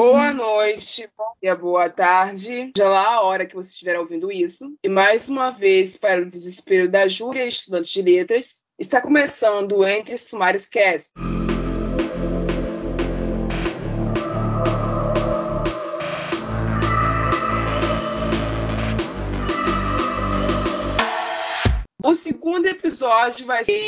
Boa 0.00 0.32
noite, 0.32 1.10
bom 1.18 1.32
dia, 1.42 1.56
boa 1.56 1.90
tarde, 1.90 2.70
já 2.78 2.88
lá 2.88 3.14
a 3.14 3.22
hora 3.22 3.44
que 3.44 3.56
você 3.56 3.70
estiver 3.70 3.98
ouvindo 3.98 4.30
isso. 4.30 4.72
E 4.80 4.88
mais 4.88 5.28
uma 5.28 5.50
vez, 5.50 5.96
para 5.96 6.22
o 6.22 6.24
desespero 6.24 6.88
da 6.88 7.08
Júlia, 7.08 7.44
estudante 7.44 7.92
de 7.92 8.02
letras, 8.02 8.62
está 8.78 9.02
começando 9.02 9.84
Entre 9.84 10.16
Sumários 10.16 10.66
Cast. 10.66 11.12
O 22.08 22.14
segundo 22.14 22.64
episódio 22.64 23.44
vai 23.44 23.62
ser 23.62 23.78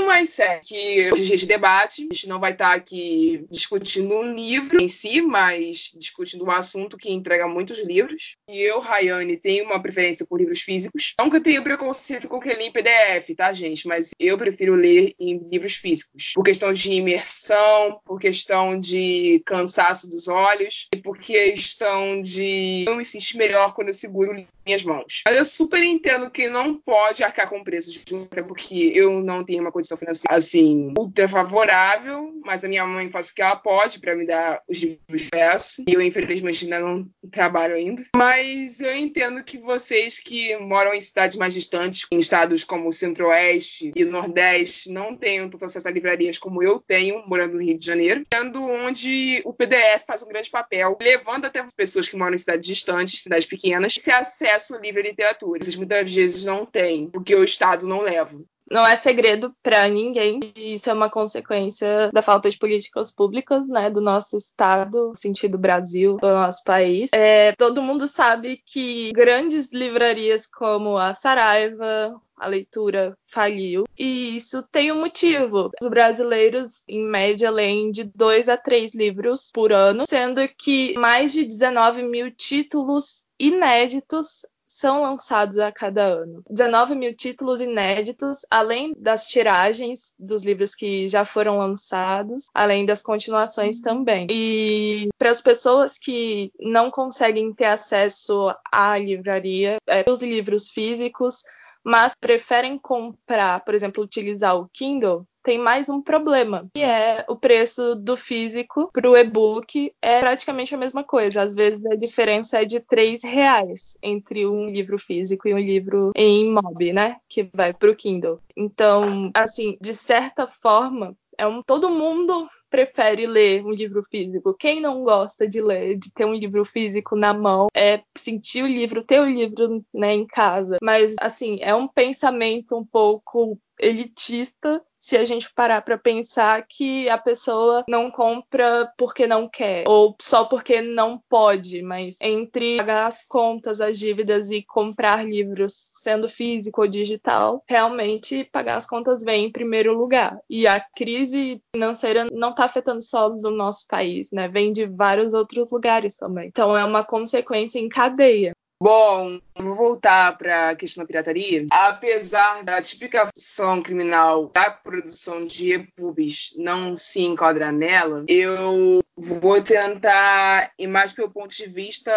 um 0.00 0.06
mais 0.06 0.30
sério, 0.30 0.62
que 0.64 1.12
hoje 1.12 1.22
a 1.22 1.26
gente 1.26 1.46
debate, 1.46 2.08
a 2.10 2.12
gente 2.12 2.28
não 2.28 2.40
vai 2.40 2.50
estar 2.50 2.74
aqui 2.74 3.46
discutindo 3.48 4.16
um 4.16 4.34
livro 4.34 4.82
em 4.82 4.88
si, 4.88 5.22
mas 5.22 5.92
discutindo 5.96 6.44
um 6.44 6.50
assunto 6.50 6.96
que 6.96 7.12
entrega 7.12 7.46
muitos 7.46 7.78
livros. 7.84 8.34
E 8.50 8.60
eu, 8.60 8.80
Rayane, 8.80 9.36
tenho 9.36 9.64
uma 9.64 9.80
preferência 9.80 10.26
por 10.26 10.40
livros 10.40 10.60
físicos. 10.60 11.14
Nunca 11.20 11.40
tenho 11.40 11.62
preconceito 11.62 12.26
com 12.26 12.40
que 12.40 12.48
lê 12.48 12.64
em 12.64 12.72
PDF, 12.72 13.32
tá, 13.36 13.52
gente? 13.52 13.86
Mas 13.86 14.10
eu 14.18 14.36
prefiro 14.36 14.74
ler 14.74 15.14
em 15.16 15.38
livros 15.48 15.76
físicos. 15.76 16.32
Por 16.34 16.42
questão 16.42 16.72
de 16.72 16.90
imersão, 16.90 18.00
por 18.04 18.18
questão 18.18 18.76
de 18.76 19.40
cansaço 19.46 20.10
dos 20.10 20.26
olhos 20.26 20.88
e 20.92 21.00
por 21.00 21.16
questão 21.16 22.20
de 22.20 22.82
eu 22.88 22.96
me 22.96 23.04
sentir 23.04 23.36
melhor 23.36 23.72
quando 23.72 23.86
eu 23.86 23.94
seguro 23.94 24.34
minhas 24.66 24.82
mãos. 24.82 25.22
Mas 25.24 25.36
eu 25.36 25.44
super 25.44 25.82
entendo 25.82 26.28
que 26.28 26.48
não 26.48 26.74
pode 26.74 27.22
arcar 27.22 27.48
com 27.48 27.67
preços 27.68 27.92
de 27.92 28.16
até 28.16 28.42
porque 28.42 28.92
eu 28.94 29.20
não 29.20 29.44
tenho 29.44 29.60
uma 29.60 29.70
condição 29.70 29.98
financeira 29.98 30.34
assim 30.34 30.94
ultra 30.98 31.28
favorável, 31.28 32.32
mas 32.42 32.64
a 32.64 32.68
minha 32.68 32.86
mãe 32.86 33.10
faz 33.10 33.28
o 33.28 33.34
que 33.34 33.42
ela 33.42 33.56
pode 33.56 34.00
para 34.00 34.16
me 34.16 34.26
dar 34.26 34.62
os 34.66 34.78
livros 34.78 35.28
peço. 35.30 35.84
Eu 35.86 36.00
infelizmente 36.00 36.64
ainda 36.64 36.80
não 36.80 37.06
trabalho 37.30 37.74
ainda. 37.74 38.02
Mas 38.16 38.80
eu 38.80 38.96
entendo 38.96 39.44
que 39.44 39.58
vocês 39.58 40.18
que 40.18 40.56
moram 40.56 40.94
em 40.94 41.00
cidades 41.00 41.36
mais 41.36 41.52
distantes, 41.52 42.06
em 42.10 42.18
estados 42.18 42.64
como 42.64 42.88
o 42.88 42.92
Centro-Oeste 42.92 43.92
e 43.94 44.04
Nordeste, 44.04 44.90
não 44.90 45.14
tenham 45.14 45.50
tanto 45.50 45.66
acesso 45.66 45.88
a 45.88 45.90
livrarias 45.90 46.38
como 46.38 46.62
eu 46.62 46.80
tenho, 46.80 47.22
morando 47.26 47.54
no 47.54 47.62
Rio 47.62 47.78
de 47.78 47.84
Janeiro, 47.84 48.24
sendo 48.32 48.62
onde 48.62 49.42
o 49.44 49.52
PDF 49.52 50.06
faz 50.06 50.22
um 50.22 50.28
grande 50.28 50.48
papel, 50.48 50.96
levando 51.02 51.44
até 51.44 51.66
pessoas 51.76 52.08
que 52.08 52.16
moram 52.16 52.34
em 52.34 52.38
cidades 52.38 52.66
distantes, 52.66 53.20
cidades 53.20 53.46
pequenas, 53.46 53.94
esse 53.94 54.10
acesso 54.10 54.38
acesso 54.38 54.74
ao 54.74 54.80
livro 54.80 55.00
e 55.00 55.04
literatura. 55.04 55.60
Vocês 55.62 55.76
muitas 55.76 56.12
vezes 56.12 56.44
não 56.44 56.64
têm, 56.64 57.08
porque 57.08 57.34
o 57.34 57.44
Estado 57.58 57.88
não 57.88 58.00
leva. 58.00 58.38
Não 58.70 58.86
é 58.86 58.96
segredo 58.96 59.52
para 59.62 59.88
ninguém, 59.88 60.40
isso 60.54 60.90
é 60.90 60.92
uma 60.92 61.08
consequência 61.08 62.10
da 62.12 62.20
falta 62.20 62.50
de 62.50 62.58
políticas 62.58 63.10
públicas, 63.10 63.66
né, 63.66 63.88
do 63.88 64.00
nosso 64.00 64.36
estado, 64.36 65.08
no 65.08 65.16
sentido 65.16 65.56
Brasil, 65.58 66.18
do 66.18 66.28
nosso 66.28 66.62
país. 66.64 67.10
É, 67.14 67.52
todo 67.52 67.82
mundo 67.82 68.06
sabe 68.06 68.62
que 68.64 69.10
grandes 69.12 69.70
livrarias 69.72 70.46
como 70.46 70.98
a 70.98 71.14
Saraiva, 71.14 72.20
a 72.36 72.46
leitura 72.46 73.16
faliu. 73.26 73.84
E 73.98 74.36
isso 74.36 74.62
tem 74.70 74.92
um 74.92 75.00
motivo. 75.00 75.70
Os 75.82 75.88
brasileiros, 75.88 76.84
em 76.86 77.02
média, 77.02 77.50
leem 77.50 77.90
de 77.90 78.04
dois 78.04 78.48
a 78.48 78.56
três 78.56 78.94
livros 78.94 79.50
por 79.52 79.72
ano, 79.72 80.04
sendo 80.06 80.46
que 80.46 80.94
mais 80.98 81.32
de 81.32 81.44
19 81.44 82.02
mil 82.02 82.30
títulos 82.30 83.24
inéditos 83.38 84.42
são 84.78 85.02
lançados 85.02 85.58
a 85.58 85.72
cada 85.72 86.04
ano. 86.04 86.42
19 86.48 86.94
mil 86.94 87.14
títulos 87.14 87.60
inéditos, 87.60 88.46
além 88.48 88.92
das 88.96 89.26
tiragens 89.26 90.14
dos 90.16 90.44
livros 90.44 90.74
que 90.74 91.08
já 91.08 91.24
foram 91.24 91.58
lançados, 91.58 92.46
além 92.54 92.86
das 92.86 93.02
continuações 93.02 93.80
também. 93.80 94.28
E 94.30 95.08
para 95.18 95.30
as 95.30 95.40
pessoas 95.40 95.98
que 95.98 96.52
não 96.60 96.92
conseguem 96.92 97.52
ter 97.52 97.64
acesso 97.64 98.54
à 98.70 98.96
livraria, 98.96 99.78
é, 99.86 100.08
os 100.08 100.22
livros 100.22 100.70
físicos, 100.70 101.42
mas 101.82 102.14
preferem 102.14 102.78
comprar, 102.78 103.64
por 103.64 103.74
exemplo, 103.74 104.04
utilizar 104.04 104.56
o 104.56 104.68
Kindle, 104.72 105.26
tem 105.48 105.56
mais 105.56 105.88
um 105.88 106.02
problema, 106.02 106.68
que 106.74 106.82
é 106.82 107.24
o 107.26 107.34
preço 107.34 107.94
do 107.94 108.18
físico 108.18 108.90
para 108.92 109.08
o 109.08 109.16
e-book 109.16 109.90
é 110.02 110.20
praticamente 110.20 110.74
a 110.74 110.78
mesma 110.78 111.02
coisa. 111.02 111.40
Às 111.40 111.54
vezes 111.54 111.86
a 111.86 111.94
diferença 111.94 112.60
é 112.60 112.66
de 112.66 112.80
três 112.80 113.24
reais 113.24 113.96
entre 114.02 114.46
um 114.46 114.68
livro 114.68 114.98
físico 114.98 115.48
e 115.48 115.54
um 115.54 115.58
livro 115.58 116.12
em 116.14 116.52
mob, 116.52 116.92
né? 116.92 117.16
Que 117.26 117.48
vai 117.54 117.72
para 117.72 117.90
o 117.90 117.96
Kindle. 117.96 118.40
Então, 118.54 119.30
assim, 119.32 119.78
de 119.80 119.94
certa 119.94 120.46
forma, 120.46 121.16
é 121.38 121.46
um 121.46 121.62
todo 121.62 121.88
mundo 121.88 122.46
prefere 122.68 123.26
ler 123.26 123.64
um 123.64 123.70
livro 123.70 124.02
físico? 124.02 124.52
Quem 124.52 124.82
não 124.82 125.02
gosta 125.02 125.48
de 125.48 125.62
ler, 125.62 125.96
de 125.96 126.12
ter 126.12 126.26
um 126.26 126.34
livro 126.34 126.62
físico 126.64 127.16
na 127.16 127.32
mão, 127.32 127.68
é 127.74 128.02
sentir 128.14 128.62
o 128.62 128.66
livro, 128.66 129.02
ter 129.02 129.20
o 129.20 129.24
livro 129.24 129.82
né, 129.94 130.12
em 130.12 130.26
casa? 130.26 130.76
Mas, 130.82 131.14
assim, 131.18 131.58
é 131.62 131.74
um 131.74 131.88
pensamento 131.88 132.76
um 132.76 132.84
pouco 132.84 133.58
elitista 133.78 134.82
se 134.98 135.16
a 135.16 135.24
gente 135.24 135.52
parar 135.54 135.82
para 135.82 135.96
pensar 135.96 136.66
que 136.68 137.08
a 137.08 137.16
pessoa 137.16 137.84
não 137.88 138.10
compra 138.10 138.92
porque 138.98 139.26
não 139.26 139.48
quer 139.48 139.84
ou 139.86 140.16
só 140.20 140.44
porque 140.44 140.82
não 140.82 141.22
pode, 141.28 141.82
mas 141.82 142.18
entre 142.20 142.76
pagar 142.78 143.06
as 143.06 143.24
contas, 143.24 143.80
as 143.80 143.98
dívidas 143.98 144.50
e 144.50 144.62
comprar 144.62 145.24
livros, 145.24 145.72
sendo 145.94 146.28
físico 146.28 146.82
ou 146.82 146.88
digital, 146.88 147.62
realmente 147.68 148.44
pagar 148.44 148.76
as 148.76 148.86
contas 148.86 149.22
vem 149.22 149.46
em 149.46 149.52
primeiro 149.52 149.96
lugar. 149.96 150.38
E 150.50 150.66
a 150.66 150.80
crise 150.80 151.62
financeira 151.72 152.26
não 152.32 152.50
está 152.50 152.64
afetando 152.64 153.02
só 153.02 153.28
do 153.28 153.50
nosso 153.50 153.86
país, 153.86 154.30
né? 154.32 154.48
Vem 154.48 154.72
de 154.72 154.84
vários 154.86 155.32
outros 155.32 155.70
lugares 155.70 156.16
também. 156.16 156.48
Então 156.48 156.76
é 156.76 156.84
uma 156.84 157.04
consequência 157.04 157.78
em 157.78 157.88
cadeia. 157.88 158.52
Bom, 158.80 159.40
vou 159.56 159.74
voltar 159.74 160.38
para 160.38 160.70
a 160.70 160.76
questão 160.76 161.02
da 161.02 161.08
pirataria. 161.08 161.66
Apesar 161.70 162.62
da 162.62 162.80
tipificação 162.80 163.82
criminal 163.82 164.50
da 164.54 164.70
produção 164.70 165.44
de 165.44 165.72
e-pubs 165.72 166.54
não 166.56 166.96
se 166.96 167.22
enquadrar 167.22 167.72
nela, 167.72 168.24
eu 168.28 169.00
vou 169.16 169.60
tentar 169.60 170.72
ir 170.78 170.86
mais 170.86 171.10
pelo 171.10 171.28
ponto 171.28 171.54
de 171.54 171.66
vista 171.66 172.12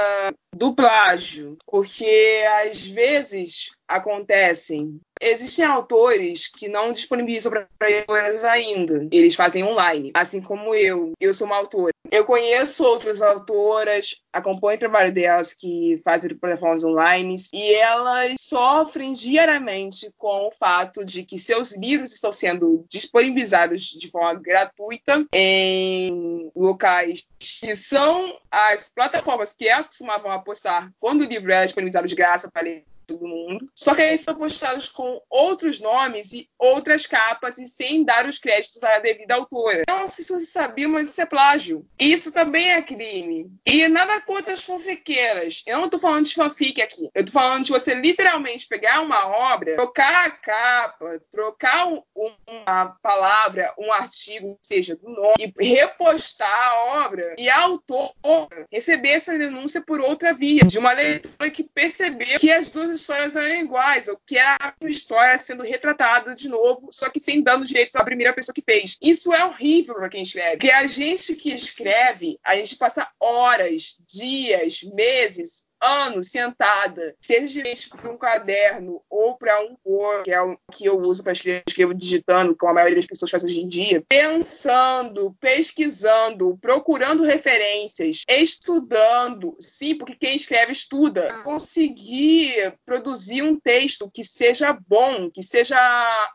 do 0.56 0.76
plágio, 0.76 1.58
porque 1.66 2.44
às 2.64 2.86
vezes 2.86 3.72
acontecem. 3.88 5.00
Existem 5.20 5.66
autores 5.66 6.48
que 6.48 6.70
não 6.70 6.92
disponibilizam 6.92 7.52
para 7.52 7.68
leitores 7.88 8.44
ainda. 8.44 9.08
Eles 9.12 9.36
fazem 9.36 9.64
online, 9.64 10.12
assim 10.14 10.42
como 10.42 10.76
eu. 10.76 11.14
Eu 11.20 11.34
sou 11.34 11.48
uma 11.48 11.58
autora. 11.58 11.91
Eu 12.12 12.26
conheço 12.26 12.84
outras 12.84 13.22
autoras, 13.22 14.22
acompanho 14.34 14.76
o 14.76 14.80
trabalho 14.80 15.14
delas 15.14 15.54
que 15.54 15.98
fazem 16.04 16.36
plataformas 16.36 16.84
online 16.84 17.38
e 17.54 17.74
elas 17.76 18.36
sofrem 18.38 19.14
diariamente 19.14 20.14
com 20.18 20.48
o 20.48 20.52
fato 20.52 21.06
de 21.06 21.24
que 21.24 21.40
seus 21.40 21.72
livros 21.72 22.14
estão 22.14 22.30
sendo 22.30 22.86
disponibilizados 22.90 23.84
de 23.84 24.10
forma 24.10 24.38
gratuita 24.42 25.26
em 25.32 26.52
locais 26.54 27.26
que 27.40 27.74
são 27.76 28.38
as 28.52 28.92
plataformas 28.94 29.54
que 29.54 29.70
elas 29.70 29.88
costumavam 29.88 30.32
apostar 30.32 30.92
quando 31.00 31.22
o 31.22 31.26
livro 31.26 31.50
era 31.50 31.64
disponibilizado 31.64 32.10
de 32.10 32.16
graça 32.16 32.52
para 32.52 32.64
ler 32.64 32.84
do 33.12 33.28
mundo. 33.28 33.70
Só 33.76 33.94
que 33.94 34.02
eles 34.02 34.22
são 34.22 34.36
postados 34.36 34.90
com 34.90 35.22
outros 35.30 35.80
nomes 35.80 36.34
e 36.34 36.50
outras 36.58 37.06
capas 37.06 37.58
e 37.58 37.68
sem 37.68 38.04
dar 38.04 38.26
os 38.26 38.38
créditos 38.38 38.84
à 38.84 39.00
devida 39.00 39.36
autora. 39.36 39.84
Eu 39.88 40.00
não 40.00 40.08
sei 40.08 40.24
se 40.24 40.34
você 40.34 40.46
sabia, 40.46 40.88
mas 40.88 41.10
isso 41.10 41.22
é 41.22 41.26
plágio. 41.26 41.86
Isso 42.00 42.32
também 42.32 42.72
é 42.72 42.82
crime. 42.82 43.52
E 43.66 43.88
nada 43.88 44.22
contra 44.22 44.54
as 44.54 44.64
fanfiqueiras. 44.64 45.64
Eu 45.66 45.80
não 45.80 45.90
tô 45.90 45.98
falando 45.98 46.26
de 46.26 46.36
fanfic 46.36 46.82
aqui. 46.82 47.10
Eu 47.14 47.26
tô 47.26 47.32
falando 47.32 47.64
de 47.64 47.72
você 47.72 47.94
literalmente 47.94 48.68
pegar 48.68 49.02
uma 49.02 49.28
obra, 49.28 49.76
trocar 49.76 50.28
a 50.28 50.32
capa, 50.32 51.22
trocar 51.32 51.88
uma 51.88 52.98
palavra, 53.02 53.74
um 53.78 53.92
artigo, 53.92 54.58
seja 54.62 54.96
do 54.96 55.10
nome, 55.10 55.54
e 55.60 55.68
repostar 55.68 56.50
a 56.50 57.06
obra 57.06 57.36
e 57.38 57.50
a 57.50 57.62
autora 57.62 58.68
receber 58.72 59.10
essa 59.10 59.38
denúncia 59.38 59.82
por 59.82 60.00
outra 60.00 60.34
via, 60.34 60.64
de 60.64 60.78
uma 60.78 60.94
leitora 60.94 61.50
que 61.50 61.64
percebeu 61.64 62.40
que 62.40 62.52
as 62.52 62.70
duas 62.70 62.92
histórias 63.02 63.36
eram 63.36 63.56
iguais, 63.56 64.08
ou 64.08 64.20
que 64.26 64.38
era 64.38 64.58
a 64.62 64.88
história 64.88 65.38
sendo 65.38 65.64
retratada 65.64 66.34
de 66.34 66.48
novo, 66.48 66.88
só 66.92 67.10
que 67.10 67.20
sem 67.20 67.42
dando 67.42 67.66
direitos 67.66 67.96
à 67.96 68.04
primeira 68.04 68.34
pessoa 68.34 68.54
que 68.54 68.62
fez. 68.62 68.98
Isso 69.02 69.34
é 69.34 69.46
horrível 69.46 69.96
para 69.96 70.10
quem 70.10 70.22
escreve, 70.22 70.58
porque 70.58 70.72
a 70.72 70.86
gente 70.88 71.36
que 71.36 71.54
escreve, 71.54 72.40
a 72.44 72.56
gente 72.56 72.76
passa 72.78 73.08
horas, 73.20 74.02
dias, 74.08 74.84
meses 74.84 75.64
anos 75.82 76.30
sentada, 76.30 77.16
seja 77.20 77.64
para 77.98 78.12
um 78.12 78.18
caderno 78.18 79.02
ou 79.10 79.36
para 79.38 79.62
um 79.62 79.76
Word, 79.86 80.24
que 80.24 80.32
é 80.32 80.42
o 80.42 80.58
que 80.72 80.86
eu 80.86 81.00
uso 81.00 81.24
para 81.24 81.34
escrever, 81.34 81.64
escrevo 81.68 81.94
digitando, 81.94 82.56
como 82.56 82.72
a 82.72 82.76
maioria 82.76 82.98
das 82.98 83.06
pessoas 83.06 83.32
faz 83.32 83.44
hoje 83.44 83.62
em 83.62 83.68
dia, 83.68 84.04
pensando, 84.08 85.36
pesquisando, 85.40 86.58
procurando 86.62 87.24
referências, 87.24 88.24
estudando, 88.28 89.56
sim, 89.60 89.96
porque 89.96 90.16
quem 90.16 90.36
escreve 90.36 90.72
estuda, 90.72 91.42
conseguir 91.44 92.74
produzir 92.86 93.42
um 93.42 93.60
texto 93.60 94.10
que 94.14 94.24
seja 94.24 94.78
bom, 94.88 95.30
que 95.30 95.42
seja 95.42 95.78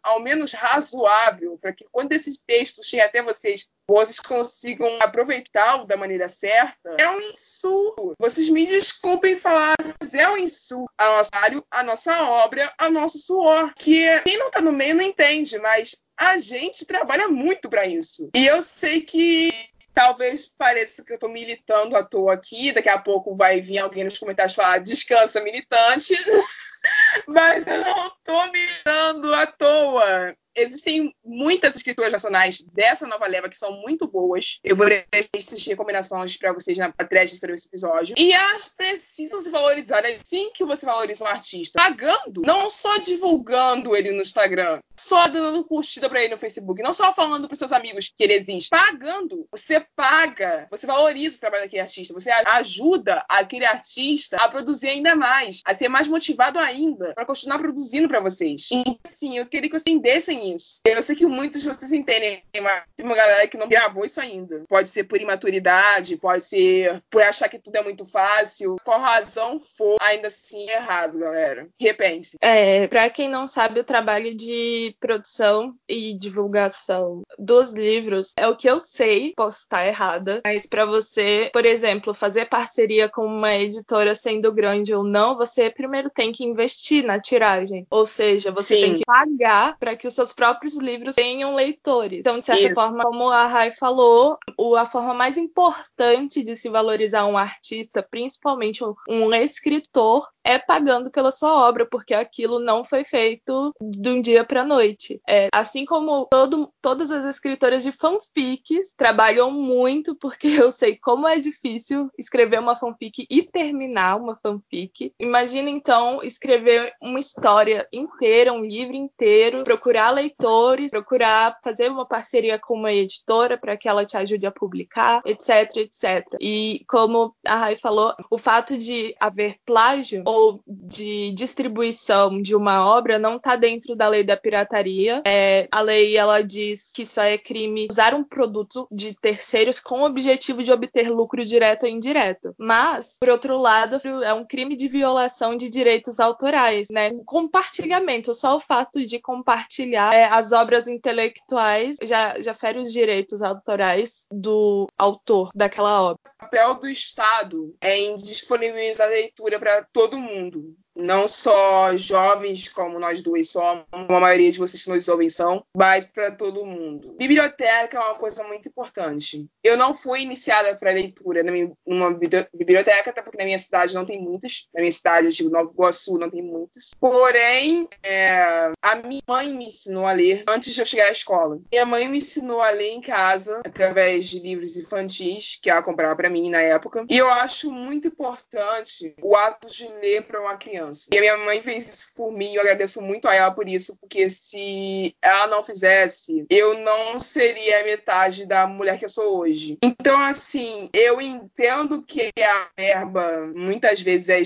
ao 0.03 0.21
menos 0.21 0.53
razoável, 0.53 1.59
para 1.61 1.73
que 1.73 1.87
quando 1.91 2.13
esse 2.13 2.33
texto 2.45 2.85
chegue 2.85 3.03
até 3.03 3.23
vocês 3.23 3.69
vocês 3.89 4.19
consigam 4.19 4.99
aproveitar 5.01 5.85
da 5.85 5.97
maneira 5.97 6.29
certa, 6.29 6.97
é 6.99 7.09
um 7.09 7.21
insulto. 7.21 8.15
Vocês 8.19 8.49
me 8.49 8.67
desculpem 8.67 9.37
falar, 9.37 9.75
mas 10.01 10.15
é 10.15 10.29
um 10.29 10.37
insulto 10.37 10.91
a 10.99 11.07
nosso 11.07 11.31
trabalho, 11.31 11.67
a 11.71 11.83
nossa 11.83 12.23
obra, 12.25 12.73
a 12.77 12.91
nosso 12.91 13.19
suor. 13.19 13.73
Que 13.75 14.21
quem 14.23 14.39
não 14.39 14.49
está 14.49 14.61
no 14.61 14.73
meio 14.73 14.97
não 14.97 15.05
entende, 15.05 15.59
mas 15.59 15.97
a 16.17 16.37
gente 16.39 16.85
trabalha 16.85 17.29
muito 17.29 17.69
para 17.69 17.87
isso. 17.87 18.29
E 18.35 18.47
eu 18.47 18.61
sei 18.61 19.03
que 19.03 19.53
talvez 19.95 20.47
pareça 20.47 21.05
que 21.05 21.13
eu 21.13 21.15
estou 21.15 21.31
militando 21.31 21.97
à 21.97 22.03
toa 22.03 22.35
aqui, 22.35 22.73
daqui 22.73 22.89
a 22.89 22.99
pouco 22.99 23.35
vai 23.35 23.61
vir 23.61 23.79
alguém 23.79 24.05
nos 24.05 24.19
comentários 24.19 24.55
falar 24.55 24.79
descansa 24.79 25.41
militante, 25.41 26.15
mas 27.27 27.67
eu 27.67 27.81
não 27.81 28.09
estou 28.09 28.53
militando 28.53 29.35
à 29.35 29.47
toa 29.47 30.37
existem 30.57 31.15
muitas 31.25 31.77
escrituras 31.77 32.13
nacionais 32.13 32.63
dessa 32.73 33.07
nova 33.07 33.27
leva 33.27 33.49
que 33.49 33.57
são 33.57 33.73
muito 33.83 34.07
boas. 34.07 34.59
Eu 34.65 34.75
vou 34.75 34.87
ler 34.87 35.07
listas 35.35 35.61
de 35.61 35.71
recomendações 35.71 36.37
para 36.37 36.53
vocês 36.53 36.79
na 36.79 36.91
thread 36.91 37.39
desse 37.39 37.69
episódio. 37.69 38.15
E 38.19 38.33
elas 38.33 38.71
precisam 38.77 39.41
se 39.41 39.51
valorizar. 39.51 40.05
É 40.05 40.17
assim 40.17 40.51
que 40.53 40.65
você 40.65 40.87
valoriza 40.87 41.25
um 41.25 41.29
artista. 41.29 41.79
Pagando, 41.79 42.43
não 42.45 42.69
só 42.69 42.97
divulgando 42.99 43.95
ele 43.95 44.13
no 44.13 44.23
Instagram, 44.23 44.81
só 44.99 45.29
dando 45.29 45.65
curtida 45.65 46.09
para 46.09 46.23
ele 46.23 46.35
no 46.35 46.39
Facebook, 46.39 46.83
não 46.83 46.93
só 46.93 47.13
falando 47.13 47.47
para 47.47 47.57
seus 47.57 47.73
amigos 47.73 48.13
que 48.15 48.25
ele 48.25 48.35
existe. 48.35 48.71
Pagando, 48.71 49.47
você 49.51 49.85
paga, 49.95 50.67
você 50.71 50.87
valoriza 50.87 51.37
o 51.37 51.41
trabalho 51.41 51.65
daquele 51.65 51.83
artista, 51.83 52.15
você 52.15 52.31
ajuda 52.31 53.25
aquele 53.29 53.67
artista 53.67 54.37
a 54.39 54.49
produzir 54.49 54.89
ainda 54.89 55.15
mais, 55.15 55.61
a 55.65 55.75
ser 55.75 55.89
mais 55.89 56.09
motivado 56.09 56.59
ainda 56.59 57.13
para 57.15 57.27
continuar 57.27 57.59
produzindo 57.59 58.09
para 58.09 58.21
vocês. 58.21 58.69
Então, 58.73 58.99
assim, 59.07 59.37
eu 59.37 59.47
queria 59.47 59.71
que 59.71 59.79
vocês 59.79 59.95
entendessem 59.95 60.46
isso. 60.55 60.81
Eu 60.85 61.03
sei 61.03 61.17
que 61.17 61.27
muitos 61.27 61.63
de 61.63 61.69
vocês 61.69 61.93
entendem, 61.93 62.43
mas 62.63 62.83
tem 62.97 63.07
uma 63.07 63.17
galera 63.17 63.47
que 63.49 63.57
não 63.57 63.69
gravou 63.69 64.05
isso 64.05 64.21
ainda. 64.21 64.65
Pode 64.69 64.89
ser 64.89 65.05
por 65.05 65.21
imaturidade, 65.21 66.17
pode 66.17 66.45
ser 66.45 67.03
por 67.11 67.23
achar 67.23 67.49
que 67.49 67.59
tudo 67.59 67.77
é 67.77 67.83
muito 67.83 68.05
fácil. 68.05 68.77
Qual 68.85 69.01
razão 69.01 69.59
for, 69.59 69.97
ainda 70.01 70.29
assim 70.29 70.69
é 70.71 70.77
errado, 70.77 71.19
galera. 71.19 71.69
Repense. 71.81 72.37
É, 72.41 72.87
pra 72.89 73.11
quem 73.11 73.29
não 73.29 73.49
sabe, 73.49 73.81
o 73.81 73.85
trabalho 73.85 74.35
de 74.35 74.95
produção 75.01 75.75
e 75.89 76.13
divulgação 76.15 77.23
dos 77.39 77.73
livros 77.73 78.33
é 78.37 78.47
o 78.47 78.57
que 78.57 78.69
eu 78.69 78.79
sei, 78.79 79.33
posso 79.37 79.61
estar 79.61 79.87
errada, 79.87 80.41
mas 80.45 80.67
para 80.67 80.85
você, 80.85 81.51
por 81.53 81.65
exemplo, 81.65 82.15
fazer 82.15 82.47
parceria 82.47 83.09
com 83.09 83.25
uma 83.25 83.55
editora 83.55 84.15
sendo 84.15 84.53
grande 84.53 84.95
ou 84.95 85.05
não, 85.05 85.37
você 85.37 85.71
primeiro 85.71 86.11
tem 86.11 86.33
que 86.33 86.45
investir 86.45 87.05
na 87.05 87.21
tiragem. 87.21 87.87
Ou 87.91 88.07
seja, 88.07 88.51
você 88.51 88.77
Sim. 88.77 88.81
tem 88.83 88.95
que 88.99 89.05
pagar 89.05 89.77
para 89.79 89.97
que 89.97 90.07
os 90.07 90.15
seus 90.15 90.33
próprios 90.37 90.77
livros 90.77 91.17
tenham 91.17 91.55
leitores. 91.55 92.21
Então, 92.21 92.39
de 92.39 92.45
certa 92.45 92.67
Isso. 92.67 92.75
forma, 92.75 93.03
como 93.03 93.31
a 93.31 93.47
Rai 93.47 93.73
falou, 93.73 94.39
a 94.79 94.87
forma 94.87 95.15
mais 95.15 95.37
importante 95.37 96.43
de 96.43 96.55
se 96.55 96.69
valorizar 96.69 97.27
um 97.27 97.37
artista, 97.37 98.03
principalmente 98.03 98.85
um 99.09 99.35
escritor, 99.35 100.29
é 100.45 100.59
pagando 100.59 101.11
pela 101.11 101.33
sua 101.33 101.69
obra, 101.69 101.85
porque 101.85 102.15
aquilo 102.15 102.61
não 102.61 102.85
foi 102.85 103.05
feito 103.05 103.73
de 103.81 104.11
um 104.11 104.21
dia 104.21 104.45
para 104.45 104.63
noite. 104.63 105.21
É, 105.29 105.49
assim 105.53 105.85
como 105.85 106.27
todo, 106.31 106.73
todas 106.81 107.11
as 107.11 107.25
escritoras 107.25 107.83
de 107.83 107.91
fanfics 107.91 108.95
trabalham 108.97 109.51
muito, 109.51 110.15
porque 110.15 110.47
eu 110.47 110.71
sei 110.71 110.97
como 110.97 111.27
é 111.27 111.39
difícil 111.39 112.09
escrever 112.17 112.61
uma 112.61 112.77
fanfic 112.77 113.27
e 113.29 113.43
terminar 113.43 114.17
uma 114.17 114.37
fanfic. 114.37 115.13
Imagina 115.19 115.69
então 115.69 116.21
escrever 116.23 116.93
uma 117.03 117.19
história 117.19 117.89
inteira, 117.93 118.53
um 118.53 118.65
livro 118.65 118.95
inteiro, 118.95 119.65
procurar 119.65 120.11
leitores, 120.27 120.91
procurar 120.91 121.59
fazer 121.63 121.91
uma 121.91 122.05
parceria 122.05 122.59
com 122.59 122.75
uma 122.75 122.93
editora 122.93 123.57
para 123.57 123.77
que 123.77 123.89
ela 123.89 124.05
te 124.05 124.17
ajude 124.17 124.47
a 124.47 124.51
publicar, 124.51 125.23
etc, 125.25 125.77
etc. 125.77 126.27
E 126.41 126.85
como 126.89 127.35
a 127.47 127.57
Rai 127.57 127.77
falou, 127.77 128.13
o 128.31 128.39
fato 128.39 128.77
de 128.77 129.15
haver 129.21 129.57
plágio 129.65 130.23
ou 130.27 130.61
de 130.67 131.33
distribuição 131.33 132.41
de 132.43 132.55
uma 132.55 132.87
obra 132.87 133.19
não 133.19 133.37
está 133.37 133.57
dentro 133.57 133.95
da 133.95 134.09
lei 134.09 134.25
da 134.25 134.37
pirataria. 134.37 135.23
É, 135.25 135.69
a 135.71 135.81
lei 135.81 136.17
ela 136.17 136.43
diz 136.43 136.93
que 136.93 137.05
só 137.05 137.23
é 137.23 137.39
crime 137.39 137.89
usar 137.91 138.15
um 138.15 138.25
produto 138.25 138.87
de 138.91 139.15
terceiros 139.15 139.81
com 139.81 140.01
o 140.01 140.07
objetivo 140.07 140.63
de 140.63 140.73
obter 140.73 141.11
lucro 141.11 141.45
direto 141.45 141.85
ou 141.85 141.89
indireto. 141.89 142.55
Mas, 142.59 143.17
por 143.21 143.29
outro 143.29 143.57
lado, 143.59 144.01
é 144.23 144.33
um 144.33 144.45
crime 144.45 144.77
de 144.77 144.89
violação 144.89 145.57
de 145.57 145.69
direitos 145.69 146.19
autorais, 146.19 146.89
né? 146.91 147.11
Compartilhamento, 147.25 148.35
só 148.35 148.57
o 148.57 148.61
fato 148.61 149.05
de 149.05 149.19
compartilhar 149.19 150.16
é, 150.17 150.25
as 150.25 150.51
obras 150.51 150.89
intelectuais 150.89 151.99
já, 152.03 152.41
já 152.41 152.55
fere 152.55 152.79
os 152.79 152.91
direitos 152.91 153.43
autorais 153.43 154.27
do 154.33 154.87
autor 154.97 155.51
daquela 155.55 156.01
obra. 156.01 156.21
O 156.25 156.39
papel 156.39 156.75
do 156.77 156.89
Estado 156.89 157.77
é 157.83 157.99
em 157.99 158.17
disponibilizar 158.17 159.09
a 159.09 159.11
leitura 159.11 159.59
para 159.59 159.87
todo 159.93 160.19
mundo 160.19 160.75
não 160.97 161.27
só 161.27 161.95
jovens 161.97 162.69
como 162.69 162.99
nós 162.99 163.23
duas 163.23 163.51
somos, 163.51 163.85
a 163.93 164.21
maioria 164.21 164.51
de 164.51 164.59
vocês 164.59 164.83
que 164.83 164.91
nos 164.91 165.09
ouvem 165.09 165.29
são, 165.29 165.63
mas 165.77 166.07
para 166.07 166.31
todo 166.31 166.65
mundo. 166.65 167.15
Biblioteca 167.19 167.99
é 167.99 168.01
uma 168.01 168.15
coisa 168.15 168.43
muito 168.45 168.69
importante. 168.69 169.47
Eu 169.63 169.77
não 169.77 169.93
fui 169.93 170.23
iniciada 170.23 170.75
para 170.75 170.93
leitura 170.93 171.43
numa 171.87 172.11
biblioteca, 172.13 173.11
até 173.11 173.21
porque 173.21 173.39
na 173.39 173.45
minha 173.45 173.59
cidade 173.59 173.95
não 173.95 174.07
tem 174.07 174.21
muitas. 174.21 174.69
Na 174.75 174.81
minha 174.81 174.93
cidade, 174.93 175.27
eu 175.27 175.33
digo 175.33 175.51
Nova 175.51 175.71
Iguaçu, 175.71 176.19
não 176.19 176.31
tem 176.31 176.43
muitas. 176.43 176.93
Porém, 176.99 177.89
é, 178.03 178.73
a 178.81 178.97
minha 178.97 179.23
mãe 179.29 179.53
me 179.53 179.67
ensinou 179.67 180.07
a 180.07 180.13
ler 180.13 180.45
antes 180.49 180.73
de 180.73 180.81
eu 180.81 180.87
chegar 180.87 181.09
à 181.09 181.13
escola. 181.13 181.61
Minha 181.71 181.85
mãe 181.85 182.09
me 182.09 182.19
ensinou 182.19 182.63
a 182.63 182.71
ler 182.71 182.93
em 182.93 183.01
casa, 183.01 183.61
através 183.65 184.29
de 184.29 184.39
livros 184.39 184.77
infantis 184.77 185.59
que 185.61 185.69
ela 185.69 185.83
comprava 185.83 186.17
para 186.17 186.31
mim 186.31 186.49
na 186.49 186.63
época. 186.63 187.05
E 187.11 187.19
eu 187.19 187.31
acho 187.31 187.71
muito 187.71 188.09
importante 188.09 189.15
o 189.23 189.37
ato 189.37 189.69
de 189.69 189.89
ler 190.01 190.23
para 190.23 190.41
uma 190.41 190.57
criança 190.57 190.86
criança. 190.87 191.09
E 191.13 191.19
a 191.19 191.21
minha 191.21 191.39
mãe 191.39 191.63
fez 191.63 191.89
isso 191.89 192.09
por 192.15 192.33
mim, 192.33 192.55
eu 192.55 192.63
agradeço 192.63 193.03
muito 193.03 193.29
a 193.29 193.35
ela 193.35 193.51
por 193.51 193.69
isso, 193.69 193.97
porque 194.01 194.29
se 194.31 195.15
ela 195.21 195.47
não 195.47 195.65
fizesse, 195.65 196.47
eu 196.49 196.79
não 196.81 197.19
seria 197.19 197.81
a 197.81 197.85
metade 197.85 198.47
da 198.47 198.67
mulher 198.67 198.99
que 198.99 199.05
eu 199.05 199.09
sou 199.09 199.39
hoje. 199.39 199.79
Então, 199.83 200.21
assim, 200.21 200.89
eu 200.93 201.21
entendo 201.21 202.03
que 202.03 202.31
a 202.41 202.69
verba 202.77 203.53
muitas 203.55 204.01
vezes 204.01 204.29
é 204.29 204.43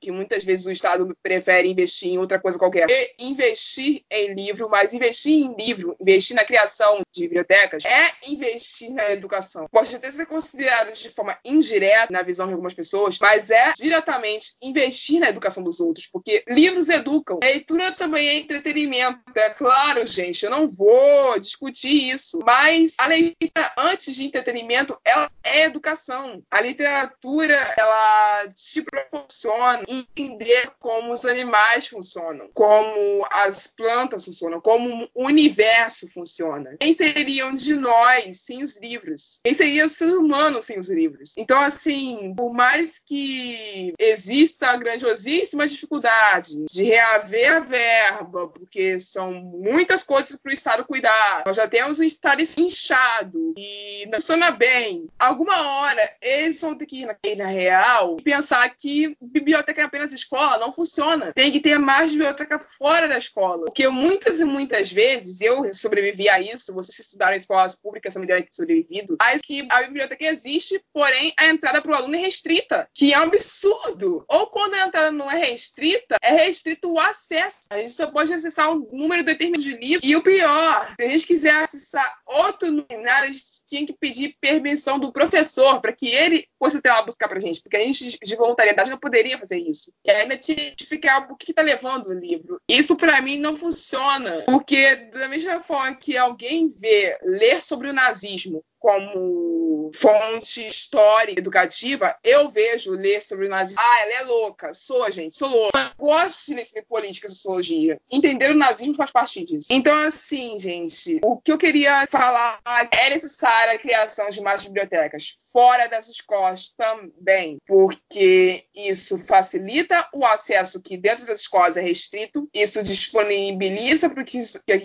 que 0.00 0.10
muitas 0.10 0.44
vezes 0.44 0.66
o 0.66 0.70
Estado 0.70 1.16
prefere 1.22 1.68
investir 1.68 2.12
em 2.12 2.18
outra 2.18 2.38
coisa 2.38 2.58
qualquer. 2.58 2.88
E 2.88 3.14
investir 3.18 4.02
em 4.10 4.34
livro, 4.34 4.68
mas 4.68 4.92
investir 4.92 5.38
em 5.38 5.54
livro, 5.56 5.96
investir 6.00 6.36
na 6.36 6.44
criação 6.44 7.00
de 7.12 7.22
bibliotecas, 7.22 7.84
é 7.84 8.12
investir 8.26 8.90
na 8.90 9.10
educação. 9.10 9.66
Pode 9.70 9.94
até 9.94 10.10
ser 10.10 10.26
considerado 10.26 10.92
de 10.92 11.08
forma 11.10 11.38
indireta 11.44 12.12
na 12.12 12.22
visão 12.22 12.46
de 12.46 12.52
algumas 12.52 12.74
pessoas, 12.74 13.18
mas 13.20 13.50
é 13.50 13.72
diretamente 13.76 14.52
investir 14.60 15.20
na 15.20 15.28
educação 15.28 15.62
dos 15.62 15.80
outros, 15.80 16.06
porque 16.06 16.44
livros 16.48 16.88
educam. 16.88 17.38
A 17.42 17.46
leitura 17.46 17.92
também 17.92 18.28
é 18.28 18.34
entretenimento. 18.38 19.20
É 19.34 19.50
claro, 19.50 20.06
gente, 20.06 20.44
eu 20.44 20.50
não 20.50 20.68
vou 20.68 21.38
discutir 21.38 22.10
isso, 22.10 22.40
mas 22.44 22.94
a 22.98 23.06
leitura 23.06 23.72
antes 23.76 24.14
de 24.14 24.24
entretenimento, 24.24 24.98
ela 25.04 25.30
é 25.42 25.64
educação. 25.64 26.42
A 26.50 26.60
literatura, 26.60 27.56
ela 27.76 28.48
te 28.48 28.82
propõe 28.82 29.19
funciona, 29.22 29.84
entender 29.88 30.70
como 30.78 31.12
os 31.12 31.24
animais 31.24 31.88
funcionam, 31.88 32.50
como 32.54 33.26
as 33.30 33.66
plantas 33.66 34.24
funcionam, 34.24 34.60
como 34.60 35.08
o 35.14 35.26
universo 35.26 36.08
funciona. 36.08 36.76
Quem 36.78 36.92
seriam 36.92 37.52
de 37.52 37.74
nós 37.74 38.40
sem 38.40 38.62
os 38.62 38.76
livros? 38.78 39.40
Quem 39.44 39.54
seria 39.54 39.84
o 39.84 39.88
ser 39.88 40.16
humano 40.16 40.60
sem 40.60 40.78
os 40.78 40.88
livros? 40.88 41.34
Então, 41.36 41.60
assim, 41.60 42.34
por 42.36 42.52
mais 42.52 42.98
que 42.98 43.94
exista 43.98 44.68
a 44.68 44.76
grandiosíssima 44.76 45.66
dificuldade 45.66 46.64
de 46.70 46.82
reaver 46.82 47.52
a 47.52 47.60
verba, 47.60 48.48
porque 48.48 48.98
são 49.00 49.32
muitas 49.32 50.02
coisas 50.02 50.36
para 50.36 50.50
o 50.50 50.54
Estado 50.54 50.84
cuidar, 50.84 51.42
nós 51.46 51.56
já 51.56 51.68
temos 51.68 52.00
um 52.00 52.04
Estado 52.04 52.40
inchado 52.40 53.54
e 53.56 54.06
não 54.06 54.14
funciona 54.14 54.50
bem. 54.50 55.08
Alguma 55.18 55.66
hora 55.66 56.16
eles 56.20 56.60
vão 56.60 56.76
ter 56.76 56.86
que 56.86 57.02
ir 57.02 57.36
na, 57.36 57.46
real 57.46 58.16
e 58.18 58.22
pensar 58.22 58.68
que 58.76 59.09
biblioteca 59.20 59.80
é 59.80 59.84
apenas 59.84 60.12
escola 60.12 60.58
não 60.58 60.72
funciona. 60.72 61.32
Tem 61.32 61.50
que 61.50 61.60
ter 61.60 61.78
mais 61.78 62.12
biblioteca 62.12 62.58
fora 62.58 63.08
da 63.08 63.18
escola. 63.18 63.64
Porque 63.64 63.88
muitas 63.88 64.40
e 64.40 64.44
muitas 64.44 64.92
vezes, 64.92 65.40
eu 65.40 65.72
sobrevivi 65.72 66.28
a 66.28 66.40
isso, 66.40 66.74
vocês 66.74 66.96
que 66.96 67.02
estudaram 67.02 67.34
em 67.34 67.36
escolas 67.36 67.74
públicas 67.74 68.14
também 68.14 68.28
devem 68.28 68.44
ter 68.44 68.54
sobrevivido, 68.54 69.16
mas 69.20 69.40
que 69.42 69.66
a 69.70 69.82
biblioteca 69.82 70.24
existe, 70.24 70.82
porém 70.92 71.32
a 71.38 71.46
entrada 71.46 71.80
para 71.80 71.92
o 71.92 71.94
aluno 71.94 72.14
é 72.14 72.18
restrita, 72.18 72.88
que 72.94 73.12
é 73.12 73.18
um 73.18 73.24
absurdo. 73.24 74.24
Ou 74.28 74.46
quando 74.48 74.74
a 74.74 74.86
entrada 74.86 75.10
não 75.10 75.30
é 75.30 75.36
restrita, 75.36 76.16
é 76.22 76.32
restrito 76.32 76.92
o 76.92 77.00
acesso. 77.00 77.60
A 77.70 77.78
gente 77.78 77.92
só 77.92 78.06
pode 78.06 78.32
acessar 78.32 78.70
um 78.70 78.88
número 78.92 79.24
determinado 79.24 79.62
de 79.62 79.76
livros. 79.76 80.08
E 80.08 80.16
o 80.16 80.22
pior, 80.22 80.94
se 80.98 81.06
a 81.06 81.10
gente 81.10 81.26
quiser 81.26 81.54
acessar 81.62 82.18
outro 82.26 82.70
número, 82.70 83.10
a 83.10 83.26
gente 83.26 83.42
tinha 83.66 83.86
que 83.86 83.92
pedir 83.92 84.36
permissão 84.40 84.98
do 84.98 85.12
professor 85.12 85.80
para 85.80 85.92
que 85.92 86.08
ele 86.08 86.46
fosse 86.58 86.78
até 86.78 86.90
lá 86.90 87.02
buscar 87.02 87.28
para 87.28 87.38
a 87.38 87.40
gente, 87.40 87.60
porque 87.60 87.76
a 87.76 87.80
gente 87.80 88.18
de 88.22 88.36
voluntariedade 88.36 88.90
não 88.90 88.98
poderia 89.00 89.38
fazer 89.38 89.58
isso. 89.58 89.92
E 90.04 90.10
ainda 90.10 90.36
te 90.36 90.74
explicar 90.78 91.30
o 91.30 91.36
que 91.36 91.50
está 91.50 91.62
levando 91.62 92.08
o 92.08 92.12
livro. 92.12 92.60
Isso, 92.68 92.96
para 92.96 93.20
mim, 93.20 93.38
não 93.38 93.56
funciona. 93.56 94.42
Porque, 94.46 94.96
da 94.96 95.28
mesma 95.28 95.60
forma 95.60 95.96
que 95.96 96.16
alguém 96.16 96.68
vê 96.68 97.18
ler 97.22 97.60
sobre 97.60 97.88
o 97.88 97.92
nazismo 97.92 98.62
como 98.80 99.59
fonte 99.94 100.66
histórica 100.66 101.40
educativa, 101.40 102.16
eu 102.22 102.48
vejo 102.48 102.92
ler 102.92 103.20
sobre 103.20 103.46
o 103.46 103.48
nazismo. 103.48 103.82
Ah, 103.82 104.00
ela 104.00 104.12
é 104.12 104.22
louca. 104.22 104.72
Sou, 104.74 105.10
gente, 105.10 105.36
sou 105.36 105.48
louca. 105.48 105.78
Eu 105.78 106.06
gosto 106.06 106.46
de 106.46 106.54
ler 106.54 106.84
política 106.88 107.26
e 107.26 107.30
sociologia. 107.30 108.00
Entender 108.10 108.50
o 108.50 108.56
nazismo 108.56 108.94
faz 108.94 109.10
parte 109.10 109.44
disso. 109.44 109.68
Então, 109.70 109.96
assim, 109.98 110.58
gente, 110.58 111.20
o 111.22 111.36
que 111.36 111.52
eu 111.52 111.58
queria 111.58 112.06
falar 112.06 112.60
é 112.90 113.10
necessária 113.10 113.74
a 113.74 113.78
criação 113.78 114.28
de 114.28 114.40
mais 114.40 114.62
bibliotecas 114.62 115.36
fora 115.52 115.88
das 115.88 116.08
escolas 116.08 116.72
também, 116.76 117.58
porque 117.66 118.64
isso 118.74 119.18
facilita 119.18 120.08
o 120.12 120.24
acesso 120.24 120.82
que 120.82 120.96
dentro 120.96 121.26
das 121.26 121.40
escolas 121.40 121.76
é 121.76 121.80
restrito, 121.80 122.48
isso 122.54 122.82
disponibiliza 122.82 124.08
para 124.08 124.24
que, 124.24 124.38